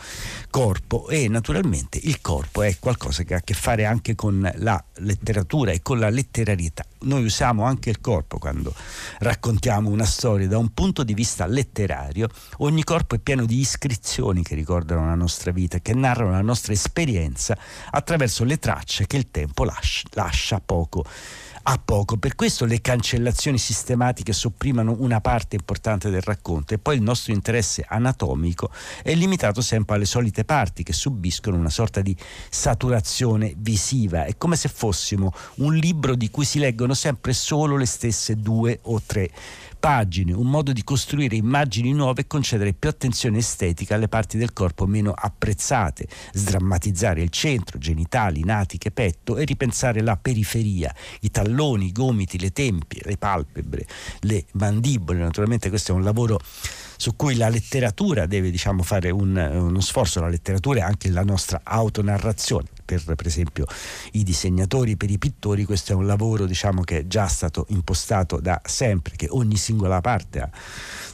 corpo 0.52 1.08
e 1.08 1.28
naturalmente 1.30 2.00
il 2.04 2.22
corpo 2.22 2.62
è 2.62 2.76
qualcosa 2.80 3.24
che 3.24 3.34
ha 3.34 3.38
a 3.38 3.42
che 3.42 3.54
fare 3.54 3.86
anche 3.86 4.14
con 4.14 4.52
la 4.58 4.84
letteratura 4.98 5.72
e 5.72 5.82
con 5.82 5.98
la 5.98 6.10
letterarietà. 6.10 6.86
Noi 7.02 7.24
usiamo 7.24 7.64
anche 7.64 7.90
il 7.90 8.02
corpo 8.02 8.40
quando 8.40 8.74
raccontiamo 9.20 9.90
una 9.90 10.06
storia 10.06 10.48
da 10.48 10.58
un 10.58 10.74
punto 10.74 11.04
di 11.04 11.14
vista 11.14 11.46
letterario. 11.46 12.28
Ogni 12.58 12.84
corpo 12.84 13.16
è 13.16 13.20
pieno 13.20 13.46
di 13.46 13.60
iscrizioni 13.60 14.44
che 14.44 14.56
ricordano 14.56 15.06
la 15.06 15.16
nostra 15.16 15.52
vita, 15.52 15.80
che 15.80 15.94
narrano 15.94 16.32
la 16.32 16.42
nostra 16.42 16.74
esperienza 16.74 17.58
attraverso 17.92 18.44
le 18.44 18.58
tracce 18.58 19.06
che 19.06 19.18
il 19.18 19.30
tempo 19.30 19.64
lascia, 19.64 20.08
lascia 20.14 20.60
poco 20.60 21.06
a 21.70 21.80
poco. 21.84 22.18
Per 22.18 22.36
questo 22.36 22.66
le 22.66 22.80
cancellazioni 22.80 23.58
sistematiche 23.58 24.32
sopprimono 24.32 24.96
una 25.00 25.20
parte 25.20 25.58
importante 25.58 26.10
del 26.10 26.22
racconto 26.22 26.74
e 26.74 26.78
poi 26.78 26.96
il 26.96 27.02
nostro 27.02 27.34
interesse 27.34 27.86
anatomico 27.88 28.72
è 29.04 29.14
limitato 29.14 29.62
sempre 29.62 29.96
alle 29.96 30.06
solite 30.06 30.46
parti 30.46 30.84
che 30.84 30.94
subiscono 30.94 31.58
una 31.58 31.70
sorta 31.70 32.02
di 32.02 32.16
saturazione 32.50 33.54
visiva. 33.58 34.24
È 34.24 34.38
come 34.38 34.56
se 34.56 34.70
fossimo 34.70 35.34
un 35.56 35.76
libro 35.76 36.16
di 36.16 36.30
cui 36.30 36.46
si 36.46 36.60
leggono 36.60 36.94
sempre 36.94 37.34
solo 37.34 37.76
le 37.76 37.86
stesse 37.86 38.36
due 38.38 38.80
o 38.84 39.02
tre 39.06 39.30
pagine, 39.80 40.34
un 40.34 40.50
modo 40.50 40.74
di 40.74 40.84
costruire 40.84 41.36
immagini 41.36 41.94
nuove 41.94 42.22
e 42.22 42.28
concedere 42.28 42.74
più 42.74 42.90
attenzione 42.90 43.38
estetica 43.38 43.96
alle 43.96 44.08
parti 44.08 44.38
del 44.38 44.54
corpo 44.54 44.86
meno 44.86 45.12
apprezzate, 45.16 46.08
sdrammatizzare 46.34 47.22
il 47.22 47.30
centro, 47.30 47.78
genitali, 47.78 48.44
natiche, 48.44 48.92
petto 48.92 49.38
e 49.38 49.46
ripensare 49.46 50.02
la 50.02 50.18
periferia, 50.18 50.94
i 51.22 51.32
talloni, 51.32 51.88
i 51.88 51.92
gomiti, 51.92 52.40
le 52.40 52.52
tempie, 52.52 53.02
le 53.04 53.18
palpebre, 53.18 53.86
le 54.22 54.46
mandibole. 54.54 55.20
Naturalmente 55.20 55.70
questo 55.70 55.92
è 55.92 55.96
un 55.96 56.04
lavoro 56.04 56.40
su 56.98 57.16
cui 57.16 57.36
la 57.36 57.50
letteratura 57.50 58.26
deve 58.26 58.52
diciamo, 58.52 58.84
fare 58.84 59.10
un, 59.12 59.36
uno 59.36 59.82
sforzo, 59.82 60.20
la 60.20 60.30
letteratura 60.30 60.80
è 60.80 60.84
anche 60.84 61.10
la 61.10 61.24
nostra 61.24 61.62
autonarrazione. 61.64 62.77
Per, 62.88 63.04
per, 63.04 63.28
esempio 63.28 63.66
i 64.14 64.24
disegnatori, 64.24 64.96
per 64.96 65.12
i 65.12 65.18
pittori, 65.18 65.66
questo 65.66 65.92
è 65.92 65.96
un 65.96 66.06
lavoro 66.06 66.46
diciamo, 66.46 66.84
che 66.84 67.00
è 67.00 67.08
già 67.08 67.28
stato 67.28 67.66
impostato 67.70 68.40
da 68.40 68.62
sempre, 68.64 69.18
che 69.18 69.28
ogni 69.30 69.58
singola 69.58 70.00
parte 70.00 70.40
ha 70.40 70.50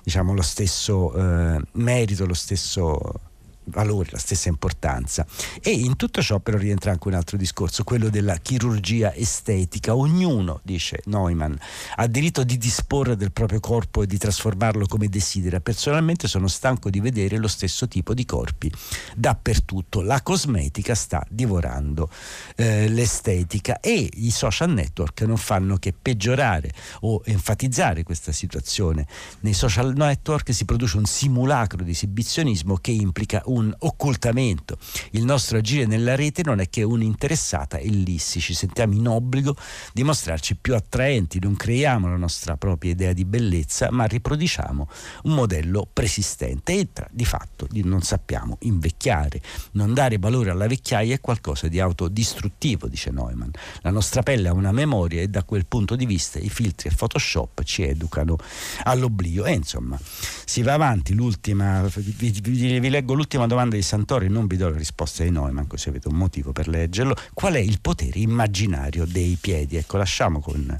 diciamo, 0.03 0.35
lo 0.35 0.43
stesso 0.43 1.13
eh, 1.15 1.59
merito, 1.71 2.27
lo 2.27 2.35
stesso 2.35 3.31
valore, 3.65 4.09
la 4.11 4.17
stessa 4.17 4.49
importanza. 4.49 5.25
E 5.61 5.71
in 5.71 5.95
tutto 5.95 6.21
ciò 6.21 6.39
però 6.39 6.57
rientra 6.57 6.91
anche 6.91 7.07
un 7.07 7.13
altro 7.13 7.37
discorso, 7.37 7.83
quello 7.83 8.09
della 8.09 8.37
chirurgia 8.37 9.13
estetica. 9.13 9.95
Ognuno, 9.95 10.59
dice 10.63 11.01
Neumann, 11.05 11.53
ha 11.95 12.07
diritto 12.07 12.43
di 12.43 12.57
disporre 12.57 13.15
del 13.15 13.31
proprio 13.31 13.59
corpo 13.59 14.03
e 14.03 14.07
di 14.07 14.17
trasformarlo 14.17 14.85
come 14.87 15.07
desidera. 15.07 15.59
Personalmente 15.59 16.27
sono 16.27 16.47
stanco 16.47 16.89
di 16.89 16.99
vedere 16.99 17.37
lo 17.37 17.47
stesso 17.47 17.87
tipo 17.87 18.13
di 18.13 18.25
corpi 18.25 18.71
dappertutto. 19.15 20.01
La 20.01 20.21
cosmetica 20.21 20.95
sta 20.95 21.25
divorando 21.29 22.09
eh, 22.55 22.87
l'estetica 22.89 23.79
e 23.79 24.09
i 24.13 24.31
social 24.31 24.71
network 24.71 25.21
non 25.21 25.37
fanno 25.37 25.77
che 25.77 25.93
peggiorare 25.93 26.71
o 27.01 27.21
enfatizzare 27.25 28.03
questa 28.03 28.31
situazione. 28.31 29.05
Nei 29.41 29.53
social 29.53 29.93
network 29.95 30.53
si 30.53 30.65
produce 30.65 30.97
un 30.97 31.05
simulacro 31.05 31.83
di 31.83 31.91
esibizionismo 31.91 32.77
che 32.77 32.91
implica 32.91 33.41
un 33.45 33.52
occultamento. 33.79 34.77
Il 35.11 35.23
nostro 35.23 35.57
agire 35.57 35.85
nella 35.85 36.15
rete 36.15 36.41
non 36.43 36.59
è 36.59 36.69
che 36.69 36.83
un'interessata 36.83 37.79
ellissi, 37.79 38.39
ci 38.39 38.53
sentiamo 38.53 38.93
in 38.93 39.07
obbligo 39.07 39.55
di 39.93 40.03
mostrarci 40.03 40.55
più 40.55 40.75
attraenti, 40.75 41.39
non 41.39 41.55
creiamo 41.55 42.09
la 42.09 42.17
nostra 42.17 42.57
propria 42.57 42.91
idea 42.91 43.13
di 43.13 43.25
bellezza, 43.25 43.91
ma 43.91 44.05
riproduciamo 44.05 44.89
un 45.23 45.33
modello 45.33 45.87
presistente 45.91 46.73
e 46.79 46.87
tra, 46.91 47.07
di 47.11 47.25
fatto 47.25 47.67
non 47.83 48.01
sappiamo 48.01 48.57
invecchiare. 48.61 49.41
Non 49.71 49.93
dare 49.93 50.17
valore 50.17 50.49
alla 50.49 50.67
vecchiaia 50.67 51.13
è 51.13 51.21
qualcosa 51.21 51.67
di 51.67 51.79
autodistruttivo, 51.79 52.87
dice 52.87 53.11
Neumann. 53.11 53.49
La 53.81 53.91
nostra 53.91 54.23
pelle 54.23 54.47
ha 54.47 54.53
una 54.53 54.71
memoria 54.71 55.21
e 55.21 55.27
da 55.27 55.43
quel 55.43 55.65
punto 55.65 55.95
di 55.95 56.05
vista 56.05 56.39
i 56.39 56.49
filtri 56.49 56.89
e 56.89 56.95
Photoshop 56.95 57.63
ci 57.63 57.83
educano 57.83 58.37
all'oblio. 58.83 59.45
E 59.45 59.53
insomma, 59.53 59.99
si 60.45 60.61
va 60.61 60.73
avanti. 60.73 61.13
L'ultima, 61.13 61.87
vi, 61.95 62.29
vi, 62.41 62.79
vi 62.79 62.89
leggo 62.89 63.13
l'ultima 63.13 63.42
domanda 63.47 63.75
di 63.75 63.81
Santori, 63.81 64.29
non 64.29 64.47
vi 64.47 64.57
do 64.57 64.69
la 64.69 64.77
risposta 64.77 65.23
di 65.23 65.31
Neumann, 65.31 65.67
così 65.67 65.89
avete 65.89 66.07
un 66.07 66.15
motivo 66.15 66.51
per 66.51 66.67
leggerlo. 66.67 67.15
Qual 67.33 67.53
è 67.53 67.59
il 67.59 67.79
potere 67.81 68.19
immaginario 68.19 69.05
dei 69.05 69.37
piedi? 69.39 69.77
Ecco, 69.77 69.97
lasciamo 69.97 70.39
con 70.39 70.77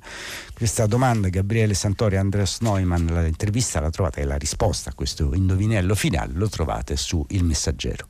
questa 0.53 0.85
domanda 0.85 1.29
Gabriele 1.29 1.73
Santori 1.73 2.15
e 2.15 2.19
Andreas 2.19 2.59
Neumann. 2.61 3.07
L'intervista 3.07 3.79
la 3.79 3.89
trovate 3.89 4.21
e 4.21 4.25
la 4.25 4.37
risposta 4.37 4.89
a 4.89 4.93
questo 4.93 5.33
indovinello 5.33 5.95
finale 5.95 6.33
lo 6.33 6.49
trovate 6.49 6.95
su 6.95 7.25
Il 7.29 7.43
Messaggero. 7.43 8.05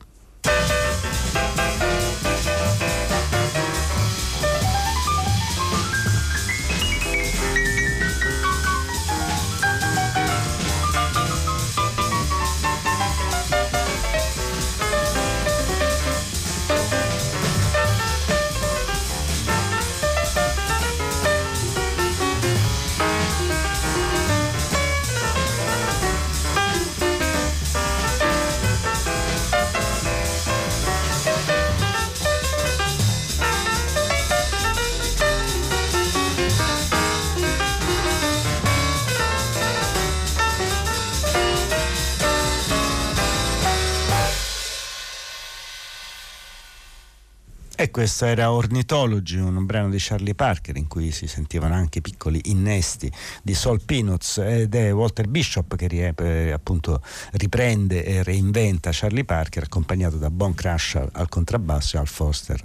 E 47.84 47.90
questo 47.90 48.24
era 48.24 48.50
Ornithology, 48.50 49.36
un 49.36 49.66
brano 49.66 49.90
di 49.90 49.98
Charlie 50.00 50.34
Parker 50.34 50.74
in 50.78 50.88
cui 50.88 51.10
si 51.10 51.26
sentivano 51.26 51.74
anche 51.74 52.00
piccoli 52.00 52.40
innesti 52.44 53.12
di 53.42 53.52
Soul 53.52 53.82
Peanuts 53.84 54.38
ed 54.38 54.74
è 54.74 54.90
Walter 54.90 55.28
Bishop 55.28 55.76
che 55.76 55.86
rie, 55.86 56.14
eh, 56.16 56.50
appunto 56.50 57.02
riprende 57.32 58.02
e 58.02 58.22
reinventa 58.22 58.88
Charlie 58.90 59.26
Parker 59.26 59.64
accompagnato 59.64 60.16
da 60.16 60.30
Bon 60.30 60.54
Crush 60.54 60.94
al, 61.12 61.28
contrabbasso 61.28 61.96
e 61.96 62.00
Al 62.00 62.08
Foster 62.08 62.58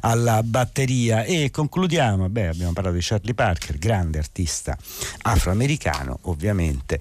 alla 0.00 0.42
batteria. 0.42 1.22
E 1.22 1.50
concludiamo, 1.52 2.28
beh 2.28 2.48
abbiamo 2.48 2.72
parlato 2.72 2.96
di 2.96 3.02
Charlie 3.04 3.34
Parker, 3.34 3.78
grande 3.78 4.18
artista 4.18 4.76
afroamericano 5.22 6.18
ovviamente, 6.22 6.98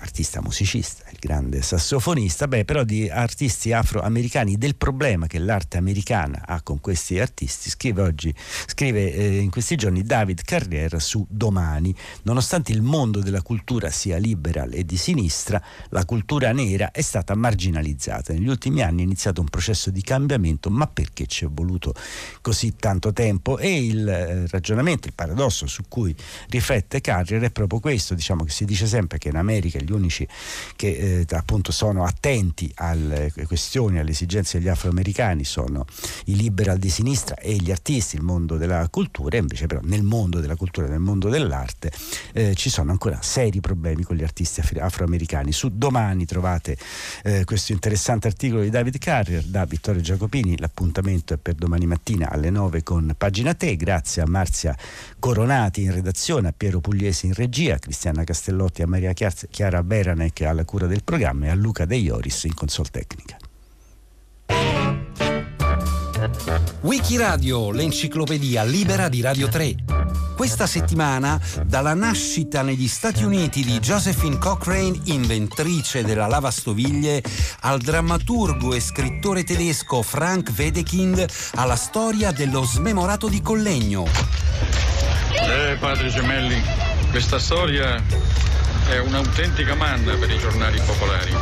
artista 0.00 0.42
musicista, 0.42 1.04
il 1.08 1.16
grande 1.18 1.62
sassofonista, 1.62 2.46
beh 2.46 2.66
però 2.66 2.84
di 2.84 3.08
artisti 3.08 3.72
afroamericani 3.72 4.58
del 4.58 4.76
problema 4.76 5.26
che 5.26 5.38
l'arte 5.38 5.78
americana 5.78 6.42
ha 6.44 6.60
con 6.60 6.72
con 6.74 6.80
questi 6.80 7.20
artisti, 7.20 7.70
scrive 7.70 8.02
oggi, 8.02 8.34
scrive 8.66 9.12
eh, 9.12 9.38
in 9.38 9.50
questi 9.50 9.76
giorni 9.76 10.02
David 10.02 10.42
Carriera 10.42 10.98
su 10.98 11.24
Domani. 11.28 11.94
Nonostante 12.22 12.72
il 12.72 12.82
mondo 12.82 13.20
della 13.20 13.42
cultura 13.42 13.90
sia 13.90 14.16
liberal 14.16 14.72
e 14.72 14.84
di 14.84 14.96
sinistra, 14.96 15.62
la 15.90 16.04
cultura 16.04 16.52
nera 16.52 16.90
è 16.90 17.00
stata 17.00 17.34
marginalizzata. 17.36 18.32
Negli 18.32 18.48
ultimi 18.48 18.82
anni 18.82 19.02
è 19.02 19.04
iniziato 19.04 19.40
un 19.40 19.48
processo 19.48 19.90
di 19.90 20.02
cambiamento, 20.02 20.68
ma 20.68 20.86
perché 20.86 21.26
ci 21.26 21.44
è 21.44 21.48
voluto 21.48 21.94
così 22.40 22.74
tanto 22.76 23.12
tempo? 23.12 23.58
E 23.58 23.84
il 23.84 24.08
eh, 24.08 24.46
ragionamento, 24.48 25.06
il 25.06 25.14
paradosso 25.14 25.66
su 25.66 25.84
cui 25.88 26.14
riflette 26.48 27.00
Carrier 27.00 27.42
è 27.42 27.50
proprio 27.50 27.78
questo, 27.78 28.14
diciamo 28.14 28.44
che 28.44 28.50
si 28.50 28.64
dice 28.64 28.86
sempre 28.86 29.18
che 29.18 29.28
in 29.28 29.36
America 29.36 29.78
gli 29.78 29.92
unici 29.92 30.26
che 30.74 31.24
eh, 31.28 31.36
appunto 31.36 31.70
sono 31.70 32.04
attenti 32.04 32.70
alle 32.76 33.32
questioni, 33.46 33.98
alle 33.98 34.10
esigenze 34.10 34.58
degli 34.58 34.68
afroamericani 34.68 35.44
sono 35.44 35.84
i 36.26 36.36
liberi 36.36 36.63
liberal 36.64 36.78
di 36.78 36.88
sinistra 36.88 37.36
e 37.36 37.56
gli 37.56 37.70
artisti, 37.70 38.16
il 38.16 38.22
mondo 38.22 38.56
della 38.56 38.88
cultura, 38.88 39.36
invece 39.36 39.66
però 39.66 39.80
nel 39.84 40.02
mondo 40.02 40.40
della 40.40 40.56
cultura, 40.56 40.88
nel 40.88 40.98
mondo 40.98 41.28
dell'arte 41.28 41.92
eh, 42.32 42.54
ci 42.54 42.70
sono 42.70 42.90
ancora 42.90 43.20
seri 43.20 43.60
problemi 43.60 44.02
con 44.02 44.16
gli 44.16 44.22
artisti 44.22 44.62
afroamericani. 44.78 45.52
Su 45.52 45.68
domani 45.76 46.24
trovate 46.24 46.78
eh, 47.22 47.44
questo 47.44 47.72
interessante 47.72 48.28
articolo 48.28 48.62
di 48.62 48.70
David 48.70 48.96
Carrier 48.96 49.42
da 49.44 49.66
Vittorio 49.66 50.00
Giacopini, 50.00 50.58
l'appuntamento 50.58 51.34
è 51.34 51.36
per 51.36 51.54
domani 51.54 51.86
mattina 51.86 52.30
alle 52.30 52.48
9 52.48 52.82
con 52.82 53.14
Pagina 53.16 53.52
Te, 53.52 53.76
grazie 53.76 54.22
a 54.22 54.26
Marzia 54.26 54.74
Coronati 55.18 55.82
in 55.82 55.92
redazione, 55.92 56.48
a 56.48 56.54
Piero 56.56 56.80
Pugliesi 56.80 57.26
in 57.26 57.34
regia, 57.34 57.74
a 57.74 57.78
Cristiana 57.78 58.24
Castellotti, 58.24 58.80
a 58.80 58.86
Maria 58.86 59.12
Chiara 59.12 59.82
Beranec 59.82 60.40
alla 60.42 60.64
cura 60.64 60.86
del 60.86 61.04
programma 61.04 61.46
e 61.46 61.48
a 61.50 61.54
Luca 61.54 61.84
De 61.84 61.96
Ioris 61.96 62.44
in 62.44 62.54
consol 62.54 62.88
tecnica. 62.88 63.43
Wikiradio, 66.80 67.70
l'enciclopedia 67.70 68.64
libera 68.64 69.08
di 69.08 69.20
Radio 69.20 69.48
3. 69.48 69.74
Questa 70.36 70.66
settimana, 70.66 71.40
dalla 71.64 71.94
nascita 71.94 72.62
negli 72.62 72.88
Stati 72.88 73.22
Uniti 73.22 73.62
di 73.62 73.78
Josephine 73.78 74.38
Cochrane, 74.38 74.98
inventrice 75.04 76.02
della 76.02 76.26
lavastoviglie, 76.26 77.22
al 77.60 77.78
drammaturgo 77.78 78.74
e 78.74 78.80
scrittore 78.80 79.44
tedesco 79.44 80.02
Frank 80.02 80.52
Wedekind, 80.56 81.24
alla 81.54 81.76
storia 81.76 82.32
dello 82.32 82.64
smemorato 82.64 83.28
di 83.28 83.40
Collegno. 83.40 84.06
Eh, 85.30 85.76
padre 85.78 86.08
Gemelli, 86.08 86.60
questa 87.10 87.38
storia 87.38 88.02
è 88.88 88.98
un'autentica 88.98 89.74
manna 89.74 90.14
per 90.16 90.30
i 90.30 90.38
giornali 90.38 90.80
popolari. 90.84 91.34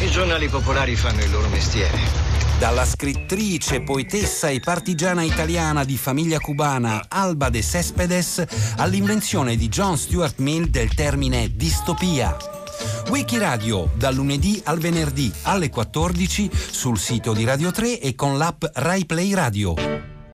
I 0.00 0.10
giornali 0.10 0.48
popolari 0.48 0.94
fanno 0.94 1.22
il 1.22 1.30
loro 1.30 1.48
mestiere. 1.48 2.27
Dalla 2.58 2.84
scrittrice, 2.84 3.82
poetessa 3.82 4.48
e 4.48 4.58
partigiana 4.58 5.22
italiana 5.22 5.84
di 5.84 5.96
famiglia 5.96 6.40
cubana 6.40 7.04
Alba 7.08 7.50
de 7.50 7.62
Cespedes 7.62 8.44
all'invenzione 8.78 9.54
di 9.54 9.68
John 9.68 9.96
Stuart 9.96 10.38
Mill 10.38 10.64
del 10.64 10.92
termine 10.92 11.54
distopia. 11.54 12.36
Wikiradio 13.10 13.90
dal 13.94 14.16
lunedì 14.16 14.60
al 14.64 14.80
venerdì 14.80 15.32
alle 15.42 15.70
14 15.70 16.50
sul 16.52 16.98
sito 16.98 17.32
di 17.32 17.44
Radio 17.44 17.70
3 17.70 18.00
e 18.00 18.16
con 18.16 18.36
l'app 18.36 18.64
RaiPlay 18.74 19.34
Radio. 19.34 20.17